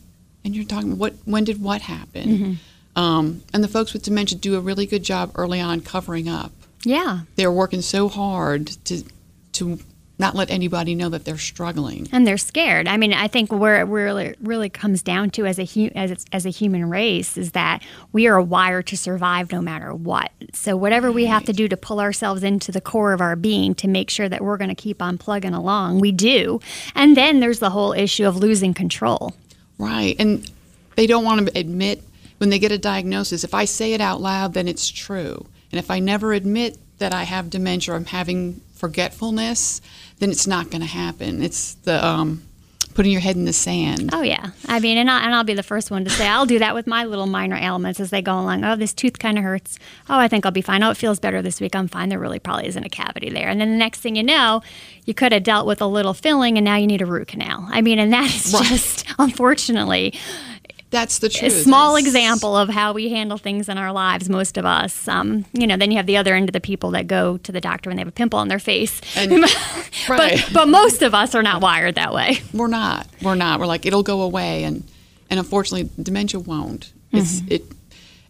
[0.44, 2.28] And you're talking what when did what happen?
[2.28, 2.52] Mm-hmm.
[2.94, 6.52] Um, and the folks with dementia do a really good job early on covering up.
[6.84, 7.20] Yeah.
[7.36, 9.04] They're working so hard to
[9.52, 9.78] to
[10.18, 12.08] not let anybody know that they're struggling.
[12.12, 12.86] And they're scared.
[12.86, 16.46] I mean, I think where it really really comes down to as a as as
[16.46, 20.30] a human race is that we are wired to survive no matter what.
[20.52, 21.14] So whatever right.
[21.14, 24.10] we have to do to pull ourselves into the core of our being to make
[24.10, 26.60] sure that we're going to keep on plugging along, we do.
[26.94, 29.34] And then there's the whole issue of losing control.
[29.78, 30.14] Right.
[30.18, 30.48] And
[30.94, 32.02] they don't want to admit
[32.42, 35.46] when they get a diagnosis, if I say it out loud, then it's true.
[35.70, 39.80] And if I never admit that I have dementia or I'm having forgetfulness,
[40.18, 41.40] then it's not going to happen.
[41.40, 42.42] It's the um,
[42.94, 44.10] putting your head in the sand.
[44.12, 46.44] Oh yeah, I mean, and, I, and I'll be the first one to say I'll
[46.44, 48.64] do that with my little minor ailments as they go along.
[48.64, 49.78] Oh, this tooth kind of hurts.
[50.10, 50.82] Oh, I think I'll be fine.
[50.82, 51.76] Oh, it feels better this week.
[51.76, 52.08] I'm fine.
[52.08, 53.50] There really probably isn't a cavity there.
[53.50, 54.62] And then the next thing you know,
[55.04, 57.68] you could have dealt with a little filling, and now you need a root canal.
[57.70, 58.64] I mean, and that is right.
[58.64, 60.18] just unfortunately
[60.92, 61.52] that's the truth.
[61.52, 65.08] A small example of how we handle things in our lives, most of us.
[65.08, 67.50] Um, you know, then you have the other end of the people that go to
[67.50, 69.00] the doctor when they have a pimple on their face.
[69.16, 69.32] And,
[70.08, 70.44] right.
[70.44, 72.42] but, but most of us are not wired that way.
[72.52, 73.06] We're not.
[73.22, 73.58] We're not.
[73.58, 74.64] We're like, it'll go away.
[74.64, 74.84] And,
[75.30, 76.92] and unfortunately, dementia won't.
[77.10, 77.52] It's, mm-hmm.
[77.52, 77.62] it,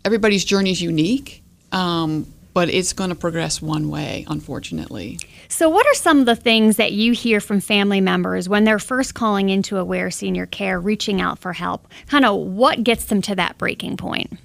[0.04, 5.18] everybody's journey is unique, um, but it's going to progress one way, unfortunately.
[5.48, 8.78] So, what are some of the things that you hear from family members when they're
[8.78, 11.88] first calling into Aware Senior Care, reaching out for help?
[12.08, 14.38] Kind of what gets them to that breaking point?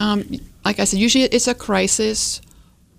[0.00, 0.24] Um,
[0.64, 2.40] like I said, usually it's a crisis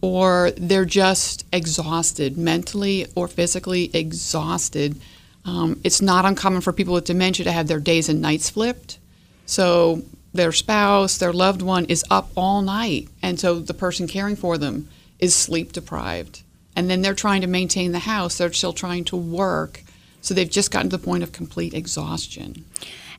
[0.01, 4.99] or they're just exhausted, mentally or physically exhausted.
[5.45, 8.99] Um, it's not uncommon for people with dementia to have their days and nights flipped.
[9.45, 10.01] So
[10.34, 14.58] their spouse, their loved one is up all night, and so the person caring for
[14.58, 16.41] them is sleep deprived.
[16.76, 19.84] And then they're trying to maintain the house, they're still trying to work.
[20.22, 22.65] So they've just gotten to the point of complete exhaustion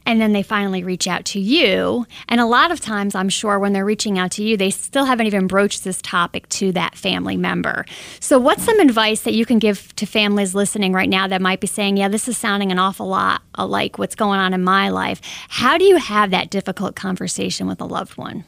[0.07, 2.07] and then they finally reach out to you.
[2.29, 5.05] And a lot of times, I'm sure when they're reaching out to you, they still
[5.05, 7.85] haven't even broached this topic to that family member.
[8.21, 11.61] So, what's some advice that you can give to families listening right now that might
[11.61, 14.89] be saying, Yeah, this is sounding an awful lot like what's going on in my
[14.89, 15.21] life?
[15.49, 18.45] How do you have that difficult conversation with a loved one?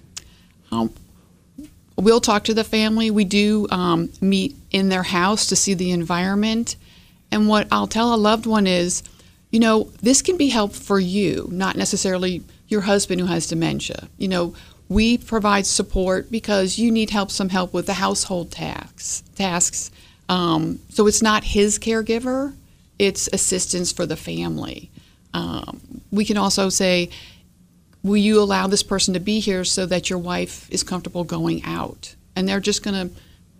[0.70, 0.92] Um,
[1.96, 3.10] we'll talk to the family.
[3.10, 6.76] We do um, meet in their house to see the environment.
[7.30, 9.02] And what I'll tell a loved one is,
[9.50, 14.08] you know, this can be help for you, not necessarily your husband who has dementia.
[14.18, 14.54] You know,
[14.88, 19.22] we provide support because you need help, some help with the household tasks.
[19.36, 19.90] Tasks.
[20.28, 22.54] Um, so it's not his caregiver;
[22.98, 24.90] it's assistance for the family.
[25.32, 27.10] Um, we can also say,
[28.02, 31.62] "Will you allow this person to be here so that your wife is comfortable going
[31.64, 33.14] out?" And they're just going to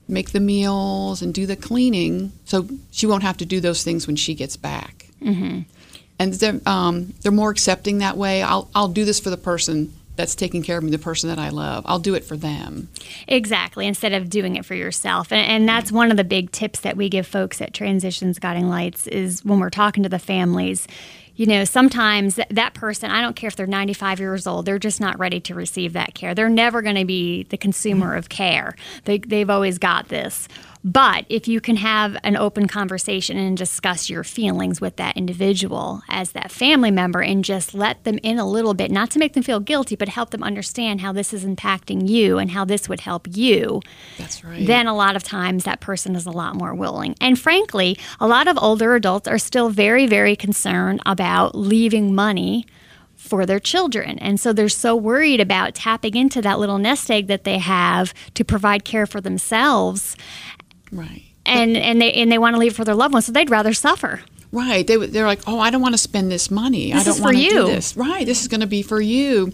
[0.09, 4.07] make the meals and do the cleaning, so she won't have to do those things
[4.07, 5.07] when she gets back.
[5.23, 5.61] Mm-hmm
[6.19, 8.43] and they're um, they're more accepting that way.
[8.43, 11.39] I'll I'll do this for the person that's taking care of me, the person that
[11.39, 11.85] I love.
[11.87, 12.89] I'll do it for them.
[13.29, 15.31] Exactly, instead of doing it for yourself.
[15.31, 18.69] And, and that's one of the big tips that we give folks at Transitions Guiding
[18.69, 20.89] Lights is when we're talking to the families.
[21.37, 25.03] You know, sometimes that person, I don't care if they're 95 years old, they're just
[25.03, 26.35] not ready to receive that care.
[26.35, 28.75] They're never going to be the consumer of care.
[29.05, 30.49] They, they've always got this.
[30.87, 36.03] But if you can have an open conversation and discuss your feelings with that individual
[36.09, 39.33] as that family member and just let them in a little bit, not to make
[39.33, 42.89] them feel guilty, but help them understand how this is impacting you and how this
[42.89, 43.83] would help you.
[44.17, 44.65] That's right.
[44.65, 47.17] Then a lot of times that person is a lot more willing.
[47.21, 52.65] And frankly, a lot of older adults are still very, very concerned about leaving money
[53.17, 54.19] for their children.
[54.21, 58.15] And so they're so worried about tapping into that little nest egg that they have
[58.35, 60.17] to provide care for themselves
[60.93, 61.25] Right.
[61.45, 63.73] And and they and they want to leave for their loved ones, so they'd rather
[63.73, 64.23] suffer.
[64.53, 64.87] Right.
[64.87, 66.93] They they're like, oh, I don't want to spend this money.
[66.93, 67.97] This I don't want to do this.
[67.97, 68.27] Right.
[68.27, 69.53] This is going to be for you.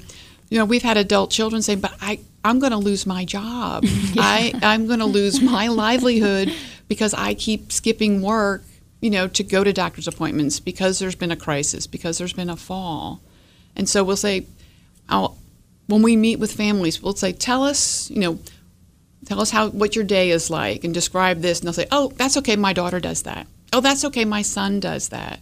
[0.49, 3.85] You know, we've had adult children say, but I I'm going to lose my job.
[4.16, 6.53] I I'm going to lose my livelihood
[6.88, 8.62] because I keep skipping work.
[9.01, 12.49] You know, to go to doctor's appointments because there's been a crisis, because there's been
[12.49, 13.21] a fall,
[13.75, 14.47] and so we'll say,
[15.09, 15.38] I'll,
[15.87, 18.38] when we meet with families, we'll say, tell us, you know,
[19.26, 21.61] Tell us how what your day is like and describe this.
[21.61, 23.46] And they'll say, oh, that's okay, my daughter does that.
[23.72, 25.40] Oh, that's okay, my son does that.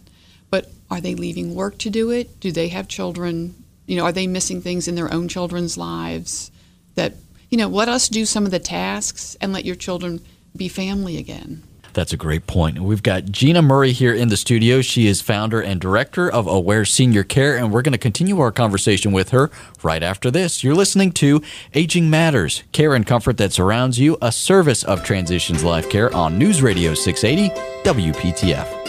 [0.49, 2.39] But are they leaving work to do it?
[2.39, 3.55] Do they have children?
[3.87, 6.51] You know, are they missing things in their own children's lives?
[6.95, 7.15] That,
[7.49, 10.21] you know, let us do some of the tasks and let your children
[10.55, 11.63] be family again.
[11.93, 12.79] That's a great point.
[12.79, 14.81] We've got Gina Murray here in the studio.
[14.81, 18.51] She is founder and director of Aware Senior Care, and we're going to continue our
[18.51, 19.49] conversation with her
[19.83, 20.63] right after this.
[20.63, 21.41] You're listening to
[21.73, 26.37] Aging Matters Care and Comfort That Surrounds You, a service of Transitions Life Care on
[26.37, 28.80] News Radio 680 WPTF.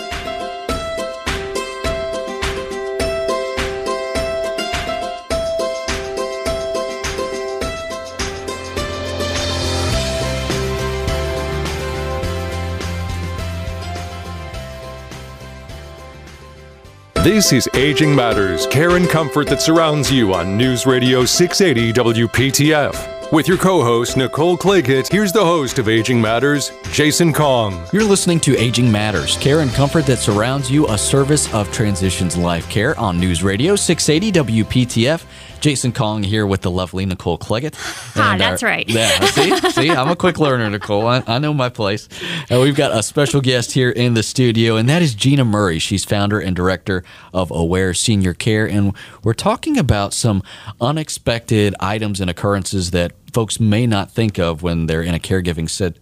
[17.23, 21.93] This is Aging Matters, care and comfort that surrounds you on News Radio 680
[22.27, 23.31] WPTF.
[23.31, 27.81] With your co host, Nicole Clagett, here's the host of Aging Matters, Jason Kong.
[27.93, 32.37] You're listening to Aging Matters, care and comfort that surrounds you, a service of Transitions
[32.37, 35.25] Life Care on News Radio 680 WPTF.
[35.62, 37.75] Jason Kong here with the lovely Nicole Cleggett.
[38.14, 38.88] Ah, that's right.
[38.88, 41.07] Yeah, see, see, I'm a quick learner, Nicole.
[41.07, 42.09] I, I know my place.
[42.51, 45.79] And we've got a special guest here in the studio, and that is Gina Murray.
[45.79, 48.94] She's founder and director of Aware Senior Care, and
[49.25, 50.42] we're talking about some
[50.81, 55.68] unexpected items and occurrences that folks may not think of when they're in a caregiving
[55.68, 55.96] set,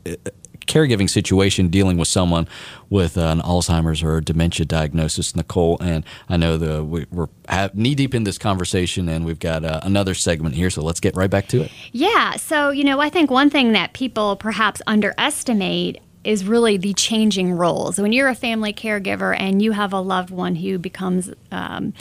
[0.66, 2.48] caregiving situation dealing with someone
[2.88, 5.78] with an Alzheimer's or dementia diagnosis, Nicole.
[5.80, 7.06] And I know the we,
[7.48, 10.70] are knee deep in this conversation, and we've got uh, another segment here.
[10.70, 11.72] So let's get right back to it.
[11.92, 12.36] Yeah.
[12.36, 17.52] So you know, I think one thing that people perhaps underestimate is really the changing
[17.52, 17.98] roles.
[17.98, 21.94] When you're a family caregiver and you have a loved one who becomes um,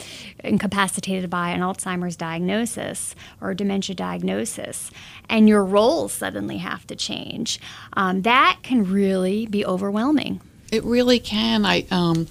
[0.43, 4.91] incapacitated by an Alzheimer's diagnosis or a dementia diagnosis,
[5.30, 7.61] and your roles suddenly have to change,
[7.93, 10.41] um, that can really be overwhelming.
[10.72, 11.65] It really can.
[11.65, 12.28] I um,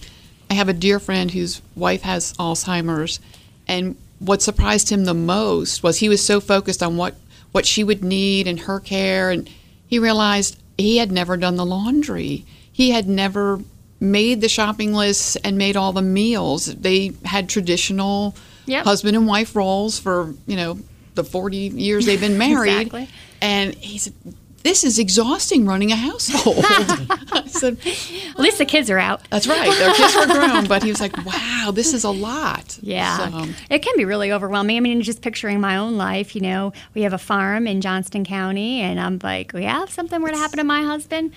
[0.50, 3.18] I have a dear friend whose wife has Alzheimer's,
[3.66, 7.14] and what surprised him the most was he was so focused on what
[7.52, 9.48] what she would need and her care, and
[9.86, 12.44] he realized he had never done the laundry.
[12.72, 13.60] He had never
[14.00, 16.66] made the shopping lists and made all the meals.
[16.66, 18.34] They had traditional
[18.66, 18.84] Yep.
[18.84, 20.78] husband and wife roles for you know
[21.14, 23.08] the forty years they've been married, Exactly.
[23.40, 24.12] and he said.
[24.68, 26.58] This is exhausting running a household.
[26.68, 29.22] I said, At least the kids are out.
[29.30, 29.70] that's right.
[29.78, 33.16] Their kids were grown, but he was like, "Wow, this is a lot." Yeah.
[33.16, 34.76] So, um, It can be really overwhelming.
[34.76, 38.26] I mean, just picturing my own life, you know, we have a farm in Johnston
[38.26, 41.32] County, and I'm like, yeah, have something were to happen to my husband.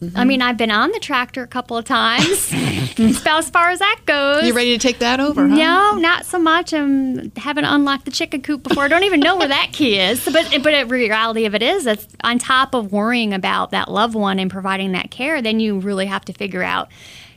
[0.00, 0.16] Mm-hmm.
[0.16, 2.50] I mean, I've been on the tractor a couple of times.
[2.50, 4.44] About as far as that goes.
[4.46, 5.46] you ready to take that over?
[5.46, 5.54] Huh?
[5.54, 6.72] No, not so much.
[6.72, 8.84] I'm haven't unlocked the chicken coop before.
[8.84, 10.24] I don't even know where that key is.
[10.24, 14.14] But but the reality of it is, it's on top of worrying about that loved
[14.14, 16.88] one and providing that care, then you really have to figure out,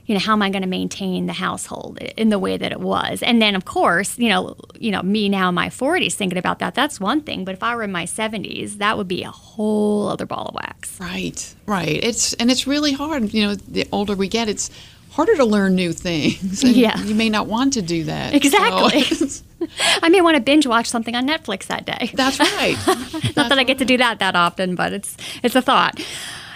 [0.06, 2.80] you know, how am I going to maintain the household in the way that it
[2.82, 3.24] was?
[3.24, 6.60] And then of course, you know, you know, me now in my 40s thinking about
[6.60, 7.46] that, that's one thing.
[7.46, 10.56] But if I were in my 70s, that would be a whole other ball of
[10.56, 11.00] wax.
[11.00, 12.00] Right, right.
[12.04, 13.34] It's and it's really hard.
[13.34, 14.70] You know, the older we get, it's
[15.12, 16.64] harder to learn new things.
[16.64, 17.00] And Yeah.
[17.04, 18.34] you may not want to do that.
[18.34, 19.04] Exactly.
[19.04, 19.44] So-
[20.02, 22.12] I may want to binge watch something on Netflix that day.
[22.14, 22.76] that's right.
[23.38, 26.02] Not that I get to do that that often, but it's it's a thought.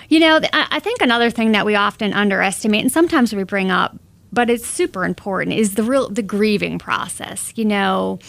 [0.10, 3.72] You know, I I think another thing that we often underestimate, and sometimes we bring
[3.72, 3.98] up,
[4.32, 7.52] but it's super important, is the real the grieving process.
[7.56, 8.20] You know,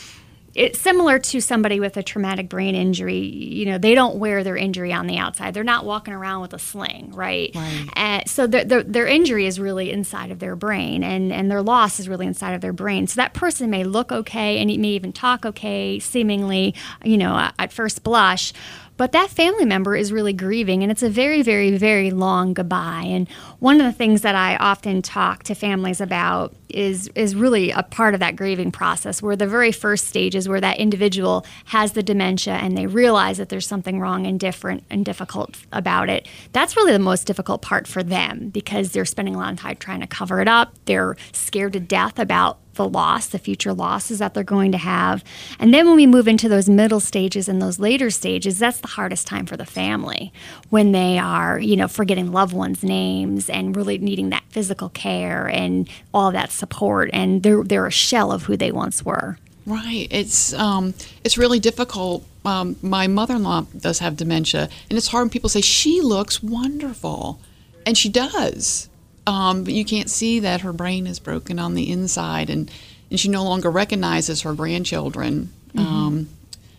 [0.54, 3.18] it's similar to somebody with a traumatic brain injury.
[3.18, 5.54] You know, they don't wear their injury on the outside.
[5.54, 7.52] They're not walking around with a sling, right?
[7.54, 7.88] Right.
[7.96, 11.62] Uh, so their, their, their injury is really inside of their brain, and, and their
[11.62, 13.06] loss is really inside of their brain.
[13.06, 16.74] So that person may look okay, and he may even talk okay, seemingly,
[17.04, 18.52] you know, at first blush.
[18.98, 23.04] But that family member is really grieving, and it's a very, very, very long goodbye.
[23.06, 23.28] And
[23.60, 27.82] one of the things that I often talk to families about is is really a
[27.82, 31.92] part of that grieving process, where the very first stage is where that individual has
[31.92, 36.26] the dementia and they realize that there's something wrong and different and difficult about it.
[36.52, 39.76] That's really the most difficult part for them because they're spending a lot of time
[39.76, 40.74] trying to cover it up.
[40.86, 45.22] They're scared to death about the loss, the future losses that they're going to have.
[45.58, 48.88] And then when we move into those middle stages and those later stages, that's the
[48.88, 50.32] hardest time for the family
[50.70, 55.46] when they are, you know, forgetting loved ones' names and really needing that physical care
[55.48, 57.10] and all that support.
[57.12, 59.36] And they're, they're a shell of who they once were.
[59.66, 60.08] Right.
[60.10, 62.24] It's um, it's really difficult.
[62.46, 67.38] Um, my mother-in-law does have dementia, and it's hard when people say she looks wonderful,
[67.84, 68.87] and she does.
[69.28, 72.70] Um, but you can't see that her brain is broken on the inside, and
[73.10, 75.52] and she no longer recognizes her grandchildren.
[75.76, 76.28] Um,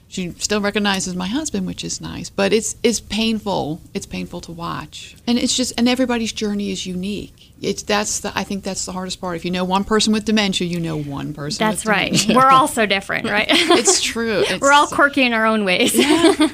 [0.10, 3.80] she still recognizes my husband, which is nice, but it's it's painful.
[3.94, 7.54] It's painful to watch, and it's just and everybody's journey is unique.
[7.62, 9.36] It's that's the I think that's the hardest part.
[9.36, 11.64] If you know one person with dementia, you know one person.
[11.64, 12.12] That's right.
[12.12, 12.36] dementia.
[12.36, 13.48] We're all so different, right?
[13.80, 14.44] It's true.
[14.48, 15.94] It's, We're all uh, quirky in our own ways.
[15.98, 16.50] I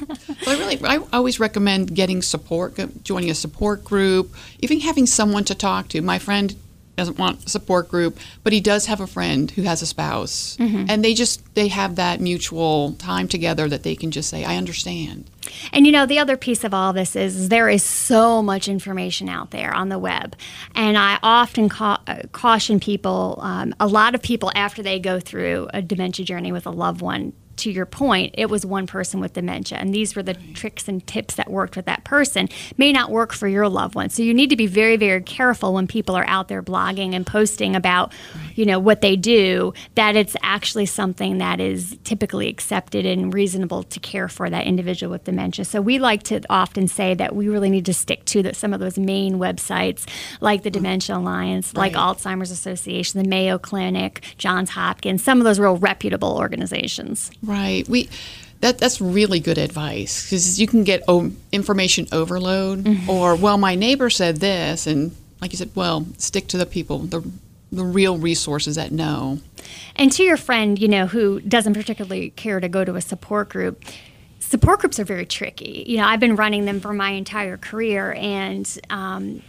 [0.46, 5.88] really, I always recommend getting support, joining a support group, even having someone to talk
[5.88, 6.02] to.
[6.02, 6.54] My friend
[6.96, 10.56] doesn't want a support group, but he does have a friend who has a spouse,
[10.58, 14.56] and they just they have that mutual time together that they can just say, "I
[14.56, 15.30] understand."
[15.72, 18.66] And you know, the other piece of all this is, is there is so much
[18.66, 20.34] information out there on the web.
[20.74, 25.20] And I often ca- uh, caution people, um, a lot of people, after they go
[25.20, 29.20] through a dementia journey with a loved one, to your point, it was one person
[29.20, 32.92] with dementia, and these were the tricks and tips that worked with that person, may
[32.92, 34.10] not work for your loved one.
[34.10, 37.26] So you need to be very, very careful when people are out there blogging and
[37.26, 38.12] posting about,
[38.54, 43.82] you know, what they do, that it's actually something that is typically accepted and reasonable
[43.84, 45.64] to care for that individual with dementia.
[45.64, 48.72] So we like to often say that we really need to stick to the, some
[48.72, 50.06] of those main websites,
[50.40, 55.58] like the Dementia Alliance, like Alzheimer's Association, the Mayo Clinic, Johns Hopkins, some of those
[55.58, 57.30] real reputable organizations.
[57.46, 57.88] Right.
[57.88, 58.08] We
[58.60, 63.74] that that's really good advice because you can get oh, information overload, or well, my
[63.74, 67.28] neighbor said this, and like you said, well, stick to the people, the
[67.72, 69.40] the real resources that know.
[69.96, 73.48] And to your friend, you know, who doesn't particularly care to go to a support
[73.48, 73.82] group,
[74.40, 75.84] support groups are very tricky.
[75.86, 79.42] You know, I've been running them for my entire career, and um,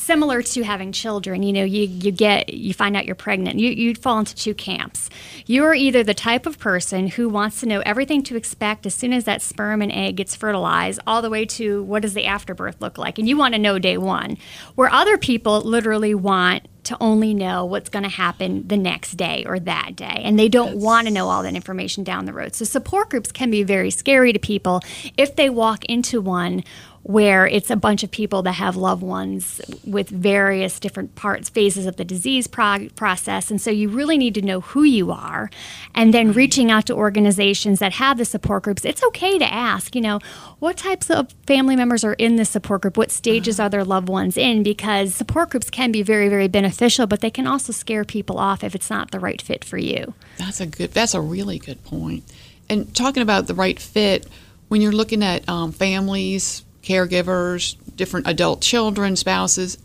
[0.00, 1.42] similar to having children.
[1.42, 3.58] You know, you, you get you find out you're pregnant.
[3.58, 5.10] You you fall into two camps.
[5.46, 8.94] You are either the type of person who wants to know everything to expect as
[8.94, 12.26] soon as that sperm and egg gets fertilized, all the way to what does the
[12.26, 14.36] afterbirth look like, and you want to know day one.
[14.74, 19.44] Where other people literally want to only know what's going to happen the next day
[19.46, 20.22] or that day.
[20.24, 22.54] And they don't want to know all that information down the road.
[22.54, 24.80] So, support groups can be very scary to people
[25.16, 26.64] if they walk into one
[27.02, 31.86] where it's a bunch of people that have loved ones with various different parts phases
[31.86, 33.50] of the disease prog- process.
[33.50, 35.50] And so you really need to know who you are
[35.94, 38.84] and then reaching out to organizations that have the support groups.
[38.84, 40.20] It's okay to ask you know
[40.58, 42.96] what types of family members are in this support group?
[42.96, 44.62] What stages are their loved ones in?
[44.62, 48.62] Because support groups can be very very beneficial but they can also scare people off
[48.62, 50.14] if it's not the right fit for you.
[50.38, 50.92] That's a good.
[50.92, 52.24] That's a really good point.
[52.68, 54.26] And talking about the right fit,
[54.68, 59.78] when you're looking at um, families, caregivers, different adult children, spouses,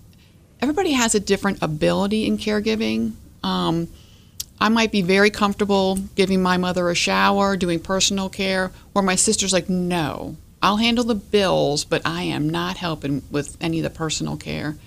[0.62, 3.14] everybody has a different ability in caregiving.
[3.44, 3.88] Um,
[4.60, 9.16] I might be very comfortable giving my mother a shower, doing personal care, where my
[9.16, 13.84] sister's like, no, I'll handle the bills, but I am not helping with any of
[13.84, 14.78] the personal care.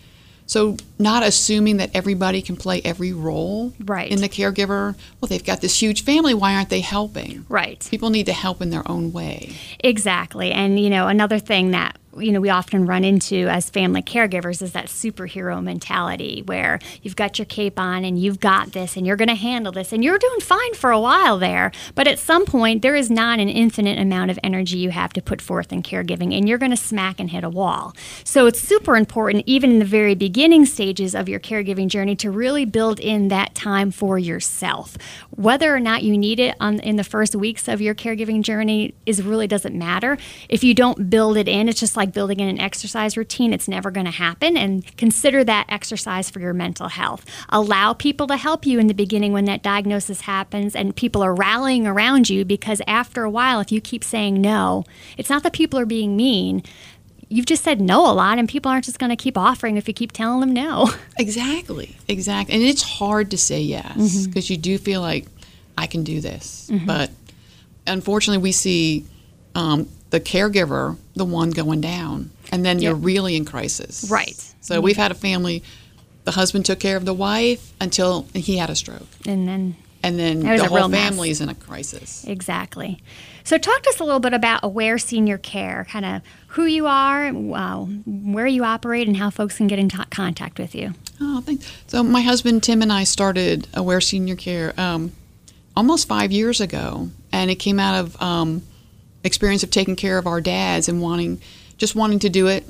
[0.48, 4.10] So, not assuming that everybody can play every role Right.
[4.10, 4.94] in the caregiver.
[5.20, 6.32] Well, they've got this huge family.
[6.34, 7.44] Why aren't they helping?
[7.50, 9.52] right People need to help in their own way.
[9.80, 10.50] Exactly.
[10.50, 14.62] And, you know, another thing that, you know, we often run into as family caregivers
[14.62, 19.06] is that superhero mentality where you've got your cape on and you've got this and
[19.06, 21.72] you're going to handle this and you're doing fine for a while there.
[21.94, 25.22] But at some point, there is not an infinite amount of energy you have to
[25.22, 27.94] put forth in caregiving and you're going to smack and hit a wall.
[28.24, 32.30] So it's super important, even in the very beginning stages of your caregiving journey, to
[32.30, 34.96] really build in that time for yourself.
[35.30, 38.94] Whether or not you need it on, in the first weeks of your caregiving journey
[39.06, 40.18] is really doesn't matter.
[40.48, 43.52] If you don't build it in, it's just like building in an exercise routine.
[43.52, 44.56] It's never going to happen.
[44.56, 47.24] And consider that exercise for your mental health.
[47.48, 51.34] Allow people to help you in the beginning when that diagnosis happens and people are
[51.34, 54.84] rallying around you because after a while, if you keep saying no,
[55.16, 56.62] it's not that people are being mean.
[57.30, 59.86] You've just said no a lot, and people aren't just going to keep offering if
[59.86, 60.90] you keep telling them no.
[61.18, 62.54] Exactly, exactly.
[62.54, 64.30] And it's hard to say yes mm-hmm.
[64.30, 65.26] because you do feel like
[65.76, 66.86] I can do this, mm-hmm.
[66.86, 67.10] but
[67.86, 69.04] unfortunately, we see
[69.58, 74.08] um, the caregiver, the one going down, and then you're really in crisis.
[74.10, 74.36] Right.
[74.60, 75.62] So we've had a family.
[76.24, 80.18] The husband took care of the wife until he had a stroke, And then and
[80.18, 82.24] then the whole family is in a crisis.
[82.26, 83.02] Exactly.
[83.42, 86.86] So, talk to us a little bit about Aware Senior Care, kind of who you
[86.86, 90.92] are, wow, where you operate, and how folks can get in t- contact with you.
[91.20, 91.72] Oh, thanks.
[91.86, 95.12] So my husband Tim and I started Aware Senior Care um,
[95.74, 98.62] almost five years ago, and it came out of um,
[99.24, 101.40] experience of taking care of our dads and wanting,
[101.76, 102.64] just wanting to do it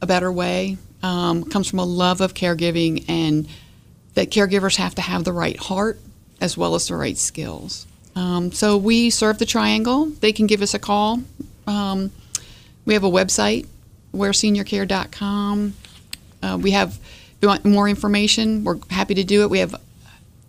[0.00, 0.76] a better way.
[1.02, 3.48] Um, comes from a love of caregiving, and
[4.14, 5.98] that caregivers have to have the right heart
[6.40, 7.86] as well as the right skills.
[8.14, 10.06] Um, so we serve the triangle.
[10.06, 11.22] They can give us a call.
[11.66, 12.12] Um,
[12.84, 13.66] we have a website,
[14.14, 15.74] awareseniorcare.com.
[16.42, 19.50] Uh, we have, if you want more information, we're happy to do it.
[19.50, 19.74] We have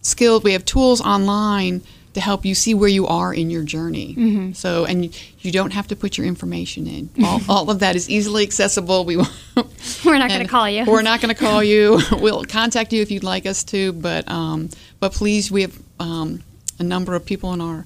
[0.01, 1.82] skills, we have tools online
[2.14, 4.53] to help you see where you are in your journey.
[4.53, 7.09] So, and you, you don't have to put your information in.
[7.24, 9.05] All, all of that is easily accessible.
[9.05, 9.18] We
[10.05, 10.86] We're not going to call you.
[10.86, 11.99] We're not going to call you.
[12.11, 16.43] we'll contact you if you'd like us to, but um, but please, we have um,
[16.80, 17.86] a number of people in our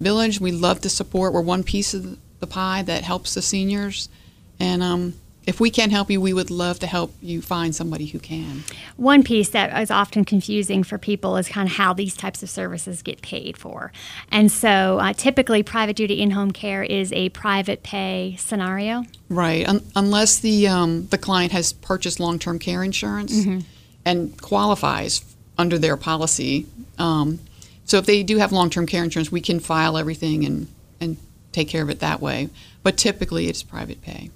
[0.00, 0.40] village.
[0.40, 1.32] We love to support.
[1.32, 4.08] We're one piece of the pie that helps the seniors,
[4.60, 5.14] and um,
[5.44, 8.62] if we can't help you, we would love to help you find somebody who can.
[8.96, 12.50] One piece that is often confusing for people is kind of how these types of
[12.50, 13.92] services get paid for.
[14.30, 19.04] And so, uh, typically, private duty in home care is a private pay scenario.
[19.28, 23.32] Right, Un- unless the um, the client has purchased long term care insurance
[24.04, 25.24] and qualifies
[25.58, 26.66] under their policy.
[26.98, 27.40] Um,
[27.84, 30.68] so if they do have long term care insurance, we can file everything and
[31.00, 31.16] and
[31.50, 32.48] take care of it that way.
[32.82, 34.30] But typically, it's private pay.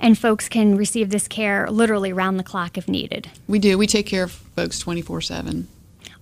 [0.00, 3.30] And folks can receive this care literally round the clock if needed.
[3.46, 3.78] We do.
[3.78, 5.68] We take care of folks twenty four seven.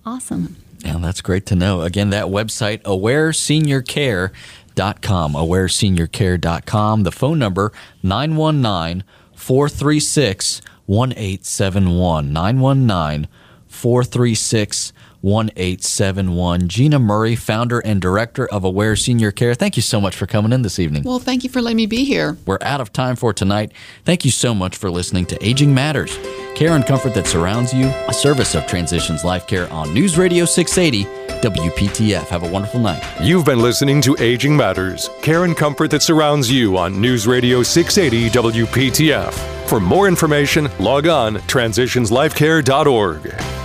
[0.05, 0.57] Awesome.
[0.83, 1.81] Yeah, that's great to know.
[1.81, 7.03] Again, that website, awareseniorcare.com, awareseniorcare.com.
[7.03, 7.71] The phone number,
[8.03, 12.33] 919 436 1871.
[12.33, 13.27] 919
[13.67, 14.93] 436
[15.23, 16.67] 1871.
[16.67, 19.53] Gina Murray, founder and director of Aware Senior Care.
[19.53, 21.03] Thank you so much for coming in this evening.
[21.03, 22.35] Well, thank you for letting me be here.
[22.45, 23.71] We're out of time for tonight.
[24.03, 26.17] Thank you so much for listening to Aging Matters.
[26.55, 30.43] Care and comfort that surrounds you, a service of Transitions Life Care on News Radio
[30.43, 31.05] 680
[31.41, 32.27] WPTF.
[32.27, 33.01] Have a wonderful night.
[33.21, 37.63] You've been listening to Aging Matters, care and comfort that surrounds you on News Radio
[37.63, 39.31] 680 WPTF.
[39.69, 43.62] For more information, log on transitionslifecare.org.